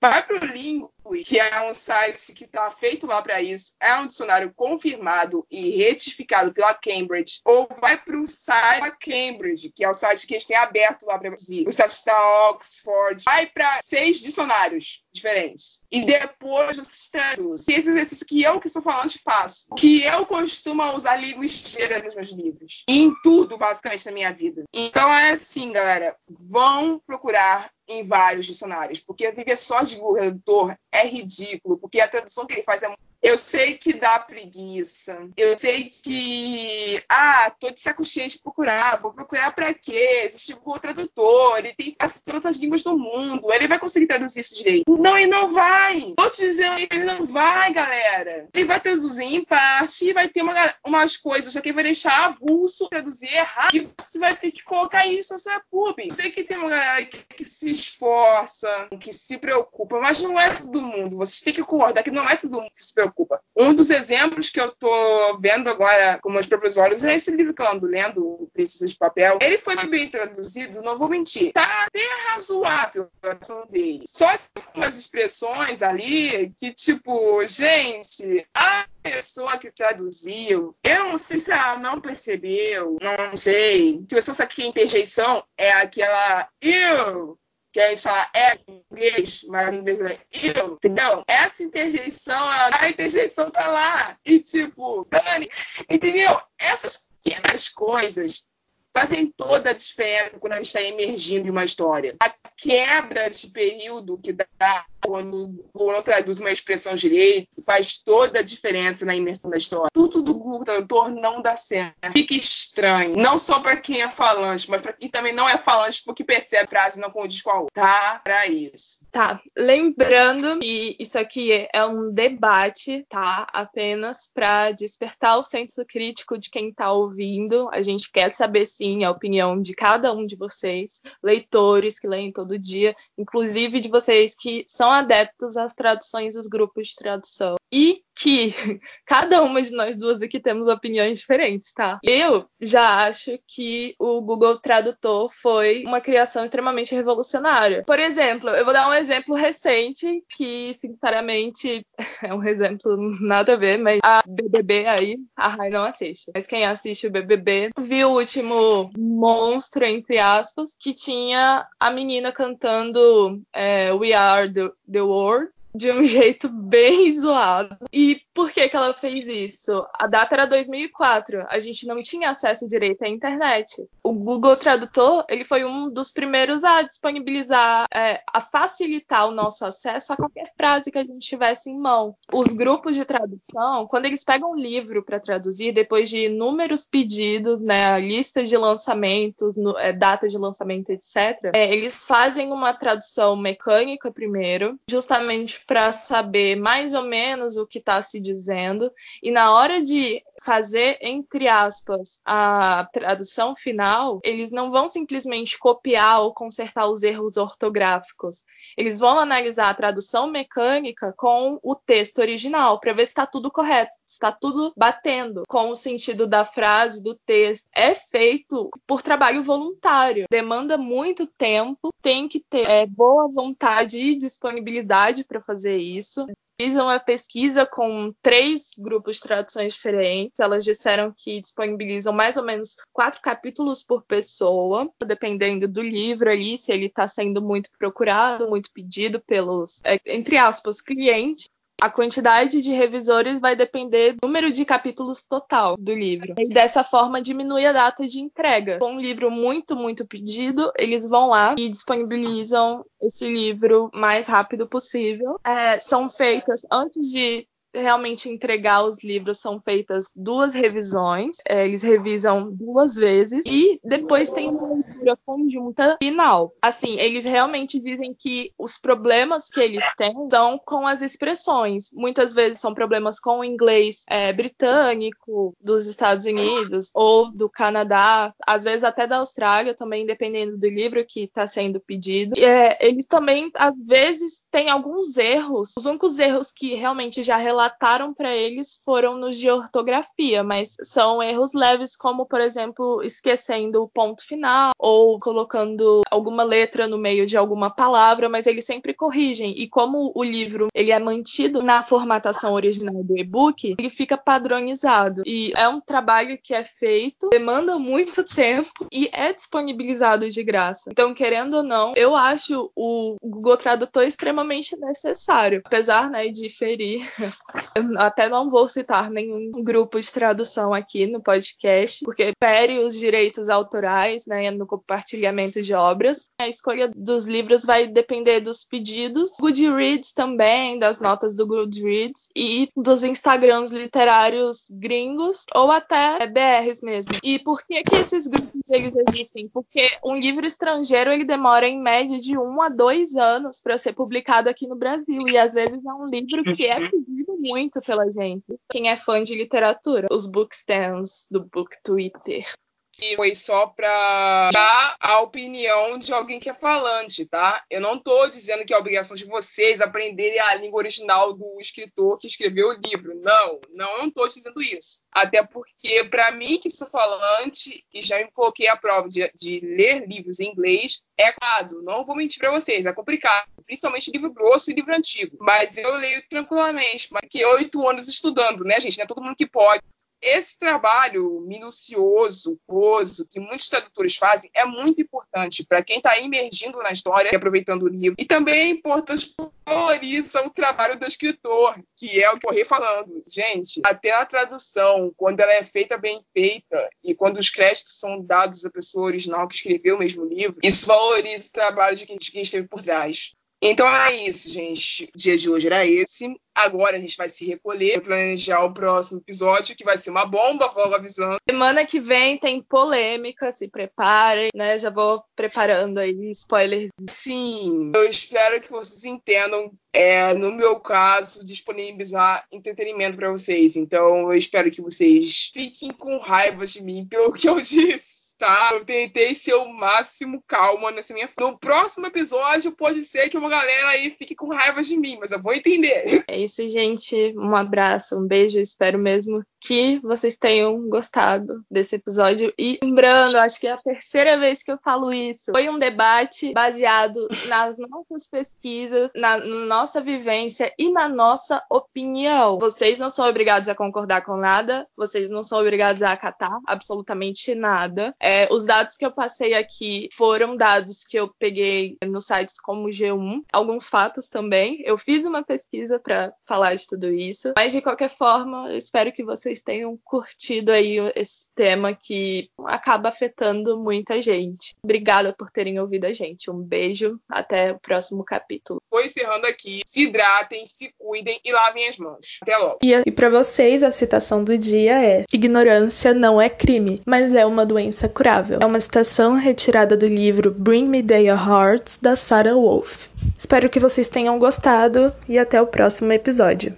vai 0.00 0.26
para 0.26 0.36
o 0.36 0.46
Lingo, 0.46 0.92
que 1.24 1.38
é 1.38 1.68
um 1.68 1.74
site 1.74 2.32
que 2.32 2.44
está 2.44 2.70
feito 2.70 3.06
lá 3.06 3.20
para 3.20 3.40
isso, 3.40 3.74
é 3.80 3.94
um 3.96 4.06
dicionário 4.06 4.52
confirmado 4.54 5.46
e 5.50 5.70
retificado 5.76 6.52
pela 6.52 6.74
Cambridge, 6.74 7.40
ou 7.44 7.68
vai 7.80 7.96
para 7.96 8.18
o 8.18 8.26
site 8.26 8.80
da 8.80 8.90
Cambridge, 8.90 9.70
que 9.74 9.84
é 9.84 9.88
o 9.88 9.94
site 9.94 10.26
que 10.26 10.34
eles 10.34 10.44
têm 10.44 10.56
aberto 10.56 11.06
lá 11.06 11.18
para 11.18 11.30
você, 11.30 11.64
o 11.66 11.72
site 11.72 12.04
da 12.04 12.48
Oxford, 12.50 13.22
vai 13.24 13.46
para 13.46 13.80
seis 13.82 14.20
dicionários 14.20 15.04
diferentes. 15.12 15.82
E 15.90 16.04
depois 16.04 16.76
você 16.76 17.10
traduz. 17.10 17.68
Esse 17.68 17.90
exercício 17.90 18.26
que 18.26 18.42
eu 18.42 18.60
que 18.60 18.66
estou 18.66 18.82
falando 18.82 19.10
faço, 19.22 19.66
que 19.76 20.02
eu 20.02 20.24
costumo 20.26 20.82
usar 20.94 21.16
língua 21.16 21.44
estrangeira 21.44 22.02
nos 22.02 22.14
meus 22.14 22.30
livros, 22.30 22.84
em 22.88 23.12
tudo, 23.22 23.58
basicamente, 23.58 24.06
na 24.06 24.12
minha 24.12 24.32
vida. 24.32 24.64
Então 24.72 25.12
é 25.12 25.32
assim, 25.32 25.72
galera, 25.72 26.16
vão 26.28 27.00
procurar 27.04 27.70
em 27.90 28.04
vários 28.04 28.46
dicionários, 28.46 29.00
porque 29.00 29.32
viver 29.32 29.56
só 29.56 29.82
de 29.82 29.96
Google 29.96 30.20
Tradutor 30.20 30.76
é 30.92 31.06
ridículo, 31.06 31.78
porque 31.78 32.00
a 32.00 32.08
tradução 32.08 32.46
que 32.46 32.54
ele 32.54 32.62
faz 32.62 32.82
é 32.82 32.88
eu 33.22 33.36
sei 33.36 33.74
que 33.76 33.92
dá 33.92 34.18
preguiça. 34.18 35.28
Eu 35.36 35.58
sei 35.58 35.84
que. 35.84 37.02
Ah, 37.06 37.50
tô 37.50 37.70
de 37.70 37.80
saco 37.80 38.02
cheio 38.02 38.28
de 38.28 38.38
procurar. 38.38 38.98
Vou 38.98 39.12
procurar 39.12 39.52
para 39.52 39.74
quê? 39.74 40.22
Existe 40.24 40.56
o 40.64 40.78
Tradutor, 40.78 41.58
ele 41.58 41.74
tem 41.74 41.96
todas 42.24 42.46
as 42.46 42.56
línguas 42.56 42.82
do 42.82 42.96
mundo. 42.96 43.52
Ele 43.52 43.68
vai 43.68 43.78
conseguir 43.78 44.06
traduzir 44.06 44.40
isso 44.40 44.56
direito. 44.56 44.96
Não, 44.96 45.18
ele 45.18 45.26
não 45.26 45.48
vai. 45.48 46.14
Vou 46.18 46.30
te 46.30 46.40
dizer, 46.40 46.88
ele 46.90 47.04
não 47.04 47.24
vai, 47.24 47.70
galera. 47.72 48.48
Ele 48.54 48.64
vai 48.64 48.80
traduzir 48.80 49.24
em 49.24 49.44
parte 49.44 50.06
e 50.06 50.12
vai 50.14 50.28
ter 50.28 50.42
uma, 50.42 50.54
umas 50.86 51.16
coisas 51.18 51.54
aqui 51.56 51.72
vai 51.72 51.84
deixar 51.84 52.24
avulso, 52.24 52.88
traduzir 52.88 53.34
errado. 53.34 53.74
E 53.74 53.90
você 53.98 54.18
vai 54.18 54.34
ter 54.34 54.50
que 54.50 54.62
colocar 54.62 55.06
isso 55.06 55.34
na 55.34 55.38
sua 55.38 55.60
pub. 55.70 55.98
Eu 55.98 56.10
sei 56.10 56.30
que 56.30 56.42
tem 56.42 56.56
uma 56.56 56.70
galera 56.70 57.04
que, 57.04 57.18
que 57.36 57.44
se 57.44 57.70
esforça, 57.70 58.88
que 58.98 59.12
se 59.12 59.36
preocupa, 59.36 60.00
mas 60.00 60.22
não 60.22 60.40
é 60.40 60.56
todo 60.80 60.86
mundo. 60.86 61.16
Vocês 61.16 61.40
têm 61.40 61.52
que 61.52 61.62
concordar 61.62 62.02
que 62.02 62.10
não 62.10 62.28
é 62.28 62.36
todo 62.36 62.52
mundo 62.52 62.70
que 62.74 62.82
se 62.82 62.94
preocupa. 62.94 63.40
Um 63.56 63.74
dos 63.74 63.90
exemplos 63.90 64.48
que 64.48 64.60
eu 64.60 64.68
estou 64.68 65.38
vendo 65.40 65.68
agora 65.68 66.18
com 66.22 66.30
meus 66.30 66.46
próprios 66.46 66.78
olhos 66.78 67.04
é 67.04 67.14
esse 67.14 67.30
livro 67.30 67.54
que 67.54 67.62
eu 67.62 67.68
ando 67.68 67.86
lendo, 67.86 68.48
Princesa 68.52 68.86
de 68.86 68.96
Papel. 68.96 69.38
Ele 69.40 69.58
foi 69.58 69.76
bem 69.86 70.08
traduzido, 70.08 70.82
não 70.82 70.98
vou 70.98 71.08
mentir. 71.08 71.52
Tá 71.52 71.86
até 71.86 72.06
razoável 72.28 73.08
a 73.22 73.64
dele. 73.70 74.04
Só 74.06 74.36
que 74.36 74.44
algumas 74.56 74.96
expressões 74.96 75.82
ali 75.82 76.52
que, 76.58 76.72
tipo, 76.72 77.44
gente, 77.46 78.46
a 78.54 78.86
pessoa 79.02 79.58
que 79.58 79.70
traduziu, 79.70 80.74
eu 80.82 81.04
não 81.10 81.18
sei 81.18 81.38
se 81.38 81.50
ela 81.50 81.78
não 81.78 82.00
percebeu, 82.00 82.98
não 83.00 83.36
sei. 83.36 84.04
Se 84.08 84.20
você 84.20 84.34
sabe 84.34 84.54
que 84.54 84.66
interjeição 84.66 85.42
é 85.56 85.72
aquela 85.72 86.48
eu 86.60 87.38
que 87.72 87.80
a 87.80 87.88
gente 87.90 88.02
fala 88.02 88.28
é 88.34 88.58
inglês, 88.68 89.44
mas 89.48 89.72
em 89.72 89.78
inglês 89.78 90.00
é 90.00 90.18
eu, 90.32 90.74
entendeu? 90.74 91.22
Essa 91.26 91.62
interjeição, 91.62 92.48
a 92.48 92.88
interjeição 92.88 93.50
tá 93.50 93.66
lá. 93.68 94.18
E 94.24 94.40
tipo, 94.40 95.06
Dani, 95.10 95.48
entendeu? 95.88 96.40
Essas 96.58 96.96
pequenas 97.22 97.68
coisas 97.68 98.44
fazem 98.92 99.32
toda 99.36 99.70
a 99.70 99.74
diferença 99.74 100.38
quando 100.38 100.54
a 100.54 100.56
gente 100.56 100.66
está 100.66 100.82
emergindo 100.82 101.46
em 101.46 101.50
uma 101.50 101.64
história. 101.64 102.16
A 102.20 102.34
quebra 102.56 103.30
de 103.30 103.46
período 103.48 104.18
que 104.18 104.32
dá 104.32 104.84
quando 105.04 105.44
o 105.44 105.70
Google 105.72 106.02
traduz 106.02 106.40
uma 106.40 106.50
expressão 106.50 106.94
direito, 106.94 107.62
faz 107.64 107.98
toda 107.98 108.40
a 108.40 108.42
diferença 108.42 109.04
na 109.04 109.14
imersão 109.14 109.50
da 109.50 109.56
história. 109.56 109.88
Tudo 109.92 110.22
do 110.22 110.34
Google 110.34 110.64
Tradutor 110.64 111.10
não 111.10 111.40
dá 111.40 111.56
certo. 111.56 111.94
Fica 112.12 112.34
estranho. 112.34 113.14
Não 113.16 113.38
só 113.38 113.60
para 113.60 113.76
quem 113.76 114.02
é 114.02 114.08
falante, 114.08 114.70
mas 114.70 114.82
para 114.82 114.92
quem 114.92 115.08
também 115.08 115.32
não 115.32 115.48
é 115.48 115.56
falante, 115.56 116.02
porque 116.04 116.24
percebe 116.24 116.64
a 116.64 116.68
frase 116.68 117.00
não 117.00 117.10
condiz 117.10 117.40
com 117.42 117.50
a 117.50 117.60
outra. 117.60 117.82
Tá? 117.82 118.20
Para 118.22 118.46
isso. 118.46 119.04
Tá. 119.10 119.40
Lembrando 119.56 120.58
que 120.58 120.96
isso 120.98 121.18
aqui 121.18 121.66
é 121.72 121.84
um 121.84 122.12
debate, 122.12 123.04
tá? 123.08 123.46
Apenas 123.52 124.30
para 124.32 124.70
despertar 124.72 125.38
o 125.38 125.44
senso 125.44 125.84
crítico 125.84 126.36
de 126.36 126.50
quem 126.50 126.68
está 126.68 126.92
ouvindo. 126.92 127.68
A 127.72 127.82
gente 127.82 128.10
quer 128.10 128.30
saber, 128.30 128.66
sim, 128.66 129.04
a 129.04 129.10
opinião 129.10 129.60
de 129.60 129.74
cada 129.74 130.12
um 130.12 130.26
de 130.26 130.36
vocês, 130.36 131.02
leitores 131.22 131.98
que 131.98 132.06
leem 132.06 132.32
todo 132.32 132.58
dia, 132.58 132.94
inclusive 133.16 133.80
de 133.80 133.88
vocês 133.88 134.34
que 134.34 134.64
são 134.68 134.89
adeptos 134.90 135.56
às 135.56 135.72
traduções 135.72 136.34
dos 136.34 136.46
grupos 136.46 136.88
de 136.88 136.96
tradução. 136.96 137.56
E 137.72 138.02
que 138.20 138.54
cada 139.06 139.42
uma 139.42 139.62
de 139.62 139.72
nós 139.72 139.96
duas 139.96 140.22
aqui 140.22 140.38
temos 140.38 140.68
opiniões 140.68 141.18
diferentes, 141.18 141.72
tá? 141.72 141.98
Eu 142.02 142.46
já 142.60 143.06
acho 143.06 143.38
que 143.46 143.94
o 143.98 144.20
Google 144.20 144.58
Tradutor 144.58 145.30
foi 145.32 145.84
uma 145.86 146.00
criação 146.00 146.44
extremamente 146.44 146.94
revolucionária. 146.94 147.82
Por 147.86 147.98
exemplo, 147.98 148.50
eu 148.50 148.64
vou 148.64 148.74
dar 148.74 148.88
um 148.88 148.94
exemplo 148.94 149.34
recente 149.34 150.22
que, 150.36 150.74
sinceramente, 150.74 151.86
é 152.22 152.34
um 152.34 152.44
exemplo 152.44 152.96
nada 153.20 153.54
a 153.54 153.56
ver, 153.56 153.78
mas 153.78 153.98
a 154.04 154.22
BBB 154.28 154.86
aí, 154.86 155.16
a 155.36 155.48
Rai 155.48 155.70
não 155.70 155.84
assiste. 155.84 156.30
Mas 156.34 156.46
quem 156.46 156.66
assiste 156.66 157.06
o 157.06 157.10
BBB 157.10 157.70
viu 157.78 158.10
o 158.10 158.18
último 158.18 158.90
monstro, 158.96 159.84
entre 159.84 160.18
aspas, 160.18 160.74
que 160.78 160.92
tinha 160.92 161.66
a 161.78 161.90
menina 161.90 162.30
cantando 162.32 163.40
é, 163.54 163.92
We 163.92 164.12
Are 164.12 164.52
the, 164.52 164.70
the 164.90 165.02
World 165.02 165.50
de 165.74 165.90
um 165.90 166.04
jeito 166.04 166.48
bem 166.48 167.12
zoado. 167.18 167.76
E 167.92 168.20
por 168.34 168.50
que, 168.50 168.68
que 168.68 168.76
ela 168.76 168.94
fez 168.94 169.26
isso? 169.26 169.84
A 169.94 170.06
data 170.06 170.34
era 170.34 170.46
2004, 170.46 171.46
a 171.48 171.58
gente 171.58 171.86
não 171.86 172.02
tinha 172.02 172.30
acesso 172.30 172.66
direito 172.66 173.02
à 173.02 173.08
internet. 173.08 173.86
O 174.02 174.12
Google 174.12 174.56
Tradutor 174.56 175.24
ele 175.28 175.44
foi 175.44 175.64
um 175.64 175.90
dos 175.90 176.12
primeiros 176.12 176.64
a 176.64 176.82
disponibilizar, 176.82 177.86
é, 177.92 178.20
a 178.32 178.40
facilitar 178.40 179.28
o 179.28 179.32
nosso 179.32 179.64
acesso 179.64 180.12
a 180.12 180.16
qualquer 180.16 180.52
frase 180.56 180.90
que 180.90 180.98
a 180.98 181.04
gente 181.04 181.26
tivesse 181.26 181.70
em 181.70 181.78
mão. 181.78 182.14
Os 182.32 182.52
grupos 182.52 182.96
de 182.96 183.04
tradução, 183.04 183.86
quando 183.86 184.06
eles 184.06 184.24
pegam 184.24 184.52
um 184.52 184.56
livro 184.56 185.04
para 185.04 185.20
traduzir, 185.20 185.72
depois 185.72 186.08
de 186.08 186.26
inúmeros 186.26 186.84
pedidos, 186.84 187.60
né, 187.60 187.98
lista 188.00 188.42
de 188.42 188.56
lançamentos, 188.56 189.56
no, 189.56 189.76
é, 189.78 189.92
data 189.92 190.28
de 190.28 190.38
lançamento, 190.38 190.90
etc., 190.90 191.50
é, 191.54 191.72
eles 191.72 192.06
fazem 192.06 192.52
uma 192.52 192.72
tradução 192.72 193.36
mecânica 193.36 194.10
primeiro, 194.10 194.78
justamente 194.88 195.59
para 195.66 195.92
saber 195.92 196.56
mais 196.56 196.94
ou 196.94 197.02
menos 197.02 197.56
o 197.56 197.66
que 197.66 197.78
está 197.78 198.00
se 198.02 198.20
dizendo, 198.20 198.90
e 199.22 199.30
na 199.30 199.52
hora 199.52 199.82
de 199.82 200.22
fazer, 200.42 200.98
entre 201.00 201.48
aspas, 201.48 202.20
a 202.24 202.88
tradução 202.92 203.54
final, 203.54 204.20
eles 204.24 204.50
não 204.50 204.70
vão 204.70 204.88
simplesmente 204.88 205.58
copiar 205.58 206.22
ou 206.22 206.32
consertar 206.32 206.86
os 206.88 207.02
erros 207.02 207.36
ortográficos. 207.36 208.42
Eles 208.76 208.98
vão 208.98 209.18
analisar 209.18 209.68
a 209.68 209.74
tradução 209.74 210.30
mecânica 210.30 211.12
com 211.16 211.58
o 211.62 211.74
texto 211.74 212.18
original 212.18 212.80
para 212.80 212.92
ver 212.92 213.06
se 213.06 213.10
está 213.10 213.26
tudo 213.26 213.50
correto, 213.50 213.92
se 214.06 214.14
está 214.14 214.32
tudo 214.32 214.72
batendo 214.76 215.42
com 215.48 215.70
o 215.70 215.76
sentido 215.76 216.26
da 216.26 216.44
frase, 216.44 217.02
do 217.02 217.14
texto. 217.26 217.68
É 217.74 217.94
feito 217.94 218.70
por 218.86 219.02
trabalho 219.02 219.42
voluntário, 219.42 220.26
demanda 220.30 220.78
muito 220.78 221.26
tempo, 221.26 221.92
tem 222.00 222.28
que 222.28 222.40
ter 222.40 222.68
é, 222.68 222.86
boa 222.86 223.28
vontade 223.28 223.98
e 223.98 224.18
disponibilidade 224.18 225.24
para 225.24 225.40
fazer 225.40 225.76
isso 225.76 226.26
fizeram 226.66 226.86
uma 226.86 227.00
pesquisa 227.00 227.64
com 227.64 228.12
três 228.22 228.70
grupos 228.78 229.16
de 229.16 229.22
traduções 229.22 229.74
diferentes. 229.74 230.40
Elas 230.40 230.64
disseram 230.64 231.14
que 231.16 231.40
disponibilizam 231.40 232.12
mais 232.12 232.36
ou 232.36 232.44
menos 232.44 232.76
quatro 232.92 233.20
capítulos 233.20 233.82
por 233.82 234.02
pessoa, 234.04 234.90
dependendo 235.06 235.66
do 235.66 235.82
livro 235.82 236.30
ali, 236.30 236.58
se 236.58 236.72
ele 236.72 236.86
está 236.86 237.08
sendo 237.08 237.40
muito 237.40 237.70
procurado, 237.78 238.48
muito 238.48 238.70
pedido 238.72 239.20
pelos, 239.20 239.80
é, 239.84 239.98
entre 240.06 240.36
aspas, 240.36 240.80
clientes 240.80 241.48
a 241.80 241.90
quantidade 241.90 242.60
de 242.60 242.72
revisores 242.72 243.40
vai 243.40 243.56
depender 243.56 244.12
do 244.12 244.26
número 244.26 244.52
de 244.52 244.64
capítulos 244.64 245.22
total 245.22 245.76
do 245.76 245.92
livro. 245.92 246.34
E 246.38 246.48
dessa 246.48 246.84
forma 246.84 247.20
diminui 247.20 247.66
a 247.66 247.72
data 247.72 248.06
de 248.06 248.20
entrega. 248.20 248.78
Com 248.78 248.94
um 248.94 249.00
livro 249.00 249.30
muito, 249.30 249.74
muito 249.74 250.06
pedido, 250.06 250.70
eles 250.78 251.08
vão 251.08 251.28
lá 251.28 251.54
e 251.58 251.68
disponibilizam 251.68 252.84
esse 253.00 253.28
livro 253.28 253.90
mais 253.94 254.26
rápido 254.26 254.66
possível. 254.66 255.38
É, 255.44 255.80
são 255.80 256.10
feitas 256.10 256.62
antes 256.70 257.10
de 257.10 257.46
realmente 257.74 258.28
entregar 258.28 258.84
os 258.84 259.02
livros 259.02 259.38
são 259.38 259.60
feitas 259.60 260.12
duas 260.14 260.54
revisões, 260.54 261.36
é, 261.48 261.66
eles 261.66 261.82
revisam 261.82 262.50
duas 262.50 262.94
vezes 262.94 263.44
e 263.46 263.80
depois 263.84 264.30
tem 264.30 264.48
uma 264.48 264.74
leitura 264.74 265.18
conjunta 265.24 265.96
final. 266.02 266.52
Assim, 266.60 266.98
eles 266.98 267.24
realmente 267.24 267.78
dizem 267.80 268.14
que 268.14 268.52
os 268.58 268.78
problemas 268.78 269.48
que 269.48 269.60
eles 269.60 269.84
têm 269.96 270.14
são 270.30 270.58
com 270.64 270.86
as 270.86 271.02
expressões. 271.02 271.90
Muitas 271.92 272.34
vezes 272.34 272.60
são 272.60 272.74
problemas 272.74 273.18
com 273.20 273.40
o 273.40 273.44
inglês 273.44 274.04
é, 274.08 274.32
britânico, 274.32 275.54
dos 275.60 275.86
Estados 275.86 276.26
Unidos 276.26 276.90
ou 276.94 277.30
do 277.30 277.48
Canadá, 277.48 278.34
às 278.46 278.64
vezes 278.64 278.84
até 278.84 279.06
da 279.06 279.18
Austrália 279.18 279.74
também, 279.74 280.06
dependendo 280.06 280.56
do 280.56 280.68
livro 280.68 281.04
que 281.06 281.24
está 281.24 281.46
sendo 281.46 281.80
pedido. 281.80 282.34
É, 282.38 282.78
eles 282.80 283.06
também, 283.06 283.50
às 283.54 283.74
vezes, 283.84 284.42
têm 284.50 284.70
alguns 284.70 285.16
erros. 285.16 285.74
Os 285.78 285.86
únicos 285.86 286.18
erros 286.18 286.52
que 286.52 286.74
realmente 286.74 287.22
já 287.22 287.36
relataram 287.36 287.59
relataram 287.60 288.14
para 288.14 288.34
eles 288.34 288.80
foram 288.84 289.18
nos 289.18 289.38
de 289.38 289.50
ortografia, 289.50 290.42
mas 290.42 290.76
são 290.82 291.22
erros 291.22 291.52
leves, 291.52 291.94
como, 291.94 292.24
por 292.24 292.40
exemplo, 292.40 293.02
esquecendo 293.02 293.82
o 293.82 293.88
ponto 293.88 294.26
final 294.26 294.72
ou 294.78 295.20
colocando 295.20 296.00
alguma 296.10 296.42
letra 296.42 296.88
no 296.88 296.96
meio 296.96 297.26
de 297.26 297.36
alguma 297.36 297.68
palavra, 297.68 298.28
mas 298.28 298.46
eles 298.46 298.64
sempre 298.64 298.94
corrigem. 298.94 299.52
E 299.58 299.68
como 299.68 300.10
o 300.14 300.24
livro 300.24 300.68
ele 300.74 300.90
é 300.90 300.98
mantido 300.98 301.62
na 301.62 301.82
formatação 301.82 302.54
original 302.54 303.04
do 303.04 303.18
e-book, 303.18 303.74
ele 303.78 303.90
fica 303.90 304.16
padronizado. 304.16 305.22
E 305.26 305.52
é 305.54 305.68
um 305.68 305.80
trabalho 305.80 306.38
que 306.42 306.54
é 306.54 306.64
feito, 306.64 307.28
demanda 307.30 307.78
muito 307.78 308.24
tempo 308.34 308.86
e 308.90 309.10
é 309.12 309.32
disponibilizado 309.32 310.30
de 310.30 310.42
graça. 310.42 310.90
Então, 310.90 311.12
querendo 311.12 311.58
ou 311.58 311.62
não, 311.62 311.92
eu 311.94 312.16
acho 312.16 312.70
o 312.74 313.16
Google 313.22 313.56
Tradutor 313.56 314.04
extremamente 314.04 314.76
necessário, 314.78 315.60
apesar 315.64 316.08
né, 316.08 316.28
de 316.28 316.48
ferir 316.48 317.06
eu 317.74 317.98
até 317.98 318.28
não 318.28 318.50
vou 318.50 318.66
citar 318.68 319.10
nenhum 319.10 319.50
grupo 319.62 320.00
de 320.00 320.12
tradução 320.12 320.72
aqui 320.72 321.06
no 321.06 321.22
podcast, 321.22 322.04
porque 322.04 322.32
fere 322.42 322.78
os 322.78 322.94
direitos 322.94 323.48
autorais 323.48 324.26
né, 324.26 324.50
no 324.50 324.66
compartilhamento 324.66 325.62
de 325.62 325.74
obras. 325.74 326.28
A 326.40 326.48
escolha 326.48 326.90
dos 326.94 327.26
livros 327.26 327.64
vai 327.64 327.86
depender 327.86 328.40
dos 328.40 328.64
pedidos, 328.64 329.32
Goodreads 329.40 330.12
também, 330.12 330.78
das 330.78 331.00
notas 331.00 331.34
do 331.34 331.46
Goodreads 331.46 332.28
e 332.34 332.68
dos 332.76 333.04
Instagrams 333.04 333.72
literários 333.72 334.66
gringos 334.70 335.44
ou 335.54 335.70
até 335.70 336.26
BRs 336.26 336.80
mesmo. 336.82 337.18
E 337.22 337.38
por 337.38 337.62
que 337.62 337.82
que 337.82 337.96
esses 337.96 338.26
grupos 338.26 338.60
eles 338.68 338.92
existem? 339.08 339.48
Porque 339.48 339.88
um 340.04 340.16
livro 340.16 340.46
estrangeiro 340.46 341.12
ele 341.12 341.24
demora 341.24 341.66
em 341.66 341.80
média 341.80 342.18
de 342.18 342.36
um 342.36 342.62
a 342.62 342.68
dois 342.68 343.16
anos 343.16 343.60
para 343.60 343.78
ser 343.78 343.92
publicado 343.92 344.48
aqui 344.48 344.66
no 344.66 344.76
Brasil 344.76 345.28
e 345.28 345.38
às 345.38 345.52
vezes 345.52 345.84
é 345.84 345.92
um 345.92 346.06
livro 346.06 346.42
que 346.54 346.66
é 346.66 346.88
pedido 346.88 347.39
muito 347.40 347.80
pela 347.80 348.10
gente. 348.12 348.58
Quem 348.70 348.88
é 348.88 348.96
fã 348.96 349.22
de 349.22 349.34
literatura, 349.34 350.06
os 350.10 350.26
bookstands 350.26 351.26
do 351.30 351.44
Book 351.44 351.76
Twitter 351.82 352.44
que 352.92 353.16
foi 353.16 353.34
só 353.34 353.66
para 353.66 354.50
dar 354.52 354.96
a 355.00 355.20
opinião 355.20 355.98
de 355.98 356.12
alguém 356.12 356.40
que 356.40 356.50
é 356.50 356.54
falante, 356.54 357.26
tá? 357.26 357.64
Eu 357.70 357.80
não 357.80 357.96
estou 357.96 358.28
dizendo 358.28 358.64
que 358.64 358.74
é 358.74 358.78
obrigação 358.78 359.16
de 359.16 359.24
vocês 359.24 359.80
aprenderem 359.80 360.38
a 360.40 360.54
língua 360.54 360.78
original 360.78 361.32
do 361.32 361.58
escritor 361.60 362.18
que 362.18 362.26
escreveu 362.26 362.68
o 362.68 362.80
livro. 362.86 363.14
Não, 363.22 363.60
não, 363.70 364.08
estou 364.08 364.28
dizendo 364.28 364.60
isso. 364.60 365.02
Até 365.12 365.42
porque, 365.42 366.04
para 366.04 366.32
mim, 366.32 366.58
que 366.58 366.70
sou 366.70 366.88
falante 366.88 367.84
e 367.92 368.02
já 368.02 368.18
me 368.18 368.30
coloquei 368.32 368.68
à 368.68 368.76
prova 368.76 369.08
de, 369.08 369.30
de 369.34 369.60
ler 369.60 370.06
livros 370.06 370.40
em 370.40 370.50
inglês, 370.50 371.02
é 371.16 371.32
claro, 371.32 371.82
não 371.82 372.04
vou 372.04 372.16
mentir 372.16 372.38
para 372.38 372.50
vocês, 372.50 372.86
é 372.86 372.92
complicado, 372.92 373.48
principalmente 373.66 374.10
livro 374.10 374.32
grosso 374.32 374.70
e 374.70 374.74
livro 374.74 374.94
antigo. 374.94 375.36
Mas 375.40 375.76
eu 375.76 375.94
leio 375.96 376.22
tranquilamente, 376.28 377.08
mas 377.10 377.22
que 377.28 377.44
oito 377.44 377.88
anos 377.88 378.08
estudando, 378.08 378.64
né, 378.64 378.80
gente? 378.80 378.98
Não 378.98 379.04
é 379.04 379.06
todo 379.06 379.22
mundo 379.22 379.36
que 379.36 379.46
pode 379.46 379.82
esse 380.22 380.58
trabalho 380.58 381.40
minucioso, 381.46 382.58
poso, 382.66 383.26
que 383.28 383.40
muitos 383.40 383.68
tradutores 383.68 384.16
fazem, 384.16 384.50
é 384.54 384.64
muito 384.64 385.00
importante 385.00 385.64
para 385.64 385.82
quem 385.82 385.98
está 385.98 386.18
emergindo 386.20 386.78
na 386.78 386.92
história 386.92 387.30
e 387.32 387.36
aproveitando 387.36 387.84
o 387.84 387.88
livro. 387.88 388.16
E 388.18 388.24
também 388.24 388.60
é 388.60 388.68
importante 388.68 389.34
valorizar 389.66 390.44
o 390.44 390.50
trabalho 390.50 390.98
do 390.98 391.06
escritor, 391.06 391.78
que 391.96 392.22
é 392.22 392.30
o 392.30 392.38
que 392.38 392.46
eu 392.46 392.66
falando. 392.66 393.22
Gente, 393.26 393.80
até 393.84 394.10
a 394.12 394.26
tradução, 394.26 395.12
quando 395.16 395.40
ela 395.40 395.52
é 395.52 395.62
feita 395.62 395.96
bem 395.96 396.24
feita 396.32 396.90
e 397.02 397.14
quando 397.14 397.38
os 397.38 397.48
créditos 397.48 397.98
são 397.98 398.22
dados 398.22 398.64
à 398.64 398.70
pessoa 398.70 399.06
original 399.06 399.48
que 399.48 399.54
escreveu 399.54 399.96
o 399.96 399.98
mesmo 399.98 400.24
livro, 400.24 400.58
isso 400.62 400.86
valoriza 400.86 401.48
o 401.48 401.52
trabalho 401.52 401.96
de 401.96 402.06
quem 402.06 402.42
esteve 402.42 402.68
por 402.68 402.82
trás. 402.82 403.32
Então 403.62 403.86
é 403.94 404.14
isso, 404.16 404.48
gente. 404.48 405.10
O 405.14 405.18
dia 405.18 405.36
de 405.36 405.50
hoje 405.50 405.66
era 405.66 405.86
esse. 405.86 406.34
Agora 406.54 406.96
a 406.96 407.00
gente 407.00 407.16
vai 407.16 407.28
se 407.28 407.44
recolher, 407.44 408.00
planejar 408.00 408.64
o 408.64 408.72
próximo 408.72 409.20
episódio, 409.20 409.76
que 409.76 409.84
vai 409.84 409.96
ser 409.96 410.10
uma 410.10 410.26
bomba, 410.26 410.68
vou 410.68 410.94
avisando. 410.94 411.36
Semana 411.48 411.84
que 411.86 412.00
vem 412.00 412.38
tem 412.38 412.62
polêmica, 412.62 413.52
se 413.52 413.68
preparem, 413.68 414.48
né? 414.54 414.76
Já 414.78 414.90
vou 414.90 415.22
preparando 415.36 415.98
aí 415.98 416.30
spoilers. 416.30 416.88
Sim, 417.08 417.92
eu 417.94 418.04
espero 418.04 418.60
que 418.60 418.70
vocês 418.70 419.04
entendam, 419.04 419.70
é, 419.92 420.32
no 420.34 420.52
meu 420.52 420.80
caso, 420.80 421.44
disponibilizar 421.44 422.46
entretenimento 422.50 423.16
para 423.16 423.30
vocês. 423.30 423.76
Então 423.76 424.30
eu 424.30 424.34
espero 424.34 424.70
que 424.70 424.82
vocês 424.82 425.50
fiquem 425.52 425.92
com 425.92 426.18
raiva 426.18 426.66
de 426.66 426.82
mim 426.82 427.06
pelo 427.08 427.32
que 427.32 427.48
eu 427.48 427.56
disse 427.60 428.09
tá? 428.40 428.70
Eu 428.72 428.84
tentei 428.84 429.34
ser 429.34 429.52
o 429.54 429.70
máximo 429.70 430.42
calma 430.48 430.90
nessa 430.90 431.12
minha 431.12 431.28
No 431.38 431.58
próximo 431.58 432.06
episódio, 432.06 432.72
pode 432.72 433.02
ser 433.02 433.28
que 433.28 433.36
uma 433.36 433.50
galera 433.50 433.88
aí 433.88 434.10
fique 434.10 434.34
com 434.34 434.48
raiva 434.48 434.82
de 434.82 434.96
mim, 434.96 435.18
mas 435.20 435.30
eu 435.30 435.40
vou 435.40 435.52
entender. 435.52 436.24
É 436.30 436.38
isso, 436.38 436.66
gente. 436.68 437.34
Um 437.36 437.56
abraço, 437.56 438.16
um 438.16 438.24
beijo. 438.24 438.60
Espero 438.60 438.96
mesmo 438.96 439.44
que 439.60 439.98
vocês 439.98 440.36
tenham 440.36 440.88
gostado 440.88 441.64
desse 441.68 441.96
episódio. 441.96 442.54
E 442.56 442.78
lembrando, 442.82 443.36
acho 443.36 443.58
que 443.58 443.66
é 443.66 443.72
a 443.72 443.76
terceira 443.76 444.38
vez 444.38 444.62
que 444.62 444.70
eu 444.70 444.78
falo 444.78 445.12
isso. 445.12 445.50
Foi 445.50 445.68
um 445.68 445.78
debate 445.78 446.52
baseado 446.52 447.26
nas 447.48 447.76
nossas 447.76 448.28
pesquisas, 448.28 449.10
na 449.14 449.38
nossa 449.38 450.00
vivência 450.00 450.72
e 450.78 450.90
na 450.92 451.08
nossa 451.08 451.62
opinião. 451.68 452.58
Vocês 452.58 453.00
não 453.00 453.10
são 453.10 453.28
obrigados 453.28 453.68
a 453.68 453.74
concordar 453.74 454.24
com 454.24 454.36
nada, 454.36 454.86
vocês 454.96 455.28
não 455.28 455.42
são 455.42 455.58
obrigados 455.58 456.02
a 456.02 456.12
acatar 456.12 456.56
absolutamente 456.64 457.56
nada. 457.56 458.14
É, 458.20 458.29
os 458.50 458.64
dados 458.64 458.96
que 458.96 459.04
eu 459.04 459.10
passei 459.10 459.54
aqui 459.54 460.08
foram 460.12 460.56
dados 460.56 461.04
que 461.04 461.18
eu 461.18 461.28
peguei 461.38 461.96
nos 462.06 462.26
sites 462.26 462.60
como 462.60 462.88
G1, 462.88 463.42
alguns 463.52 463.86
fatos 463.86 464.28
também. 464.28 464.82
Eu 464.84 464.96
fiz 464.98 465.24
uma 465.24 465.42
pesquisa 465.42 465.98
para 465.98 466.32
falar 466.46 466.74
de 466.74 466.86
tudo 466.86 467.12
isso, 467.12 467.52
mas 467.56 467.72
de 467.72 467.80
qualquer 467.80 468.10
forma, 468.10 468.70
eu 468.70 468.76
espero 468.76 469.12
que 469.12 469.24
vocês 469.24 469.60
tenham 469.60 469.98
curtido 470.04 470.72
aí 470.72 470.96
esse 471.14 471.48
tema 471.54 471.94
que 471.94 472.50
acaba 472.66 473.08
afetando 473.08 473.78
muita 473.78 474.20
gente. 474.20 474.74
Obrigada 474.82 475.32
por 475.32 475.50
terem 475.50 475.78
ouvido 475.78 476.04
a 476.04 476.12
gente. 476.12 476.50
Um 476.50 476.60
beijo, 476.60 477.20
até 477.28 477.72
o 477.72 477.78
próximo 477.78 478.24
capítulo. 478.24 478.80
Vou 479.00 479.06
encerrando 479.06 479.46
aqui. 479.46 479.80
Se 479.86 480.02
hidratem, 480.02 480.66
se 480.66 480.92
cuidem 480.98 481.40
e 481.42 481.50
lavem 481.50 481.88
as 481.88 481.96
mãos. 481.96 482.38
Até 482.42 482.54
logo. 482.56 482.78
E, 482.82 482.92
e 482.92 483.10
para 483.10 483.30
vocês, 483.30 483.82
a 483.82 483.90
citação 483.90 484.44
do 484.44 484.58
dia 484.58 485.02
é: 485.02 485.24
Ignorância 485.32 486.12
não 486.12 486.40
é 486.40 486.50
crime, 486.50 487.00
mas 487.06 487.34
é 487.34 487.46
uma 487.46 487.64
doença 487.64 488.10
curável. 488.10 488.58
É 488.60 488.66
uma 488.66 488.78
citação 488.78 489.34
retirada 489.34 489.96
do 489.96 490.06
livro 490.06 490.50
Bring 490.50 490.86
Me 490.86 491.02
Their 491.02 491.34
Hearts, 491.34 491.96
da 491.96 492.14
Sarah 492.14 492.54
Wolf. 492.54 493.06
Espero 493.38 493.70
que 493.70 493.80
vocês 493.80 494.06
tenham 494.06 494.38
gostado 494.38 495.14
e 495.26 495.38
até 495.38 495.60
o 495.62 495.66
próximo 495.66 496.12
episódio. 496.12 496.76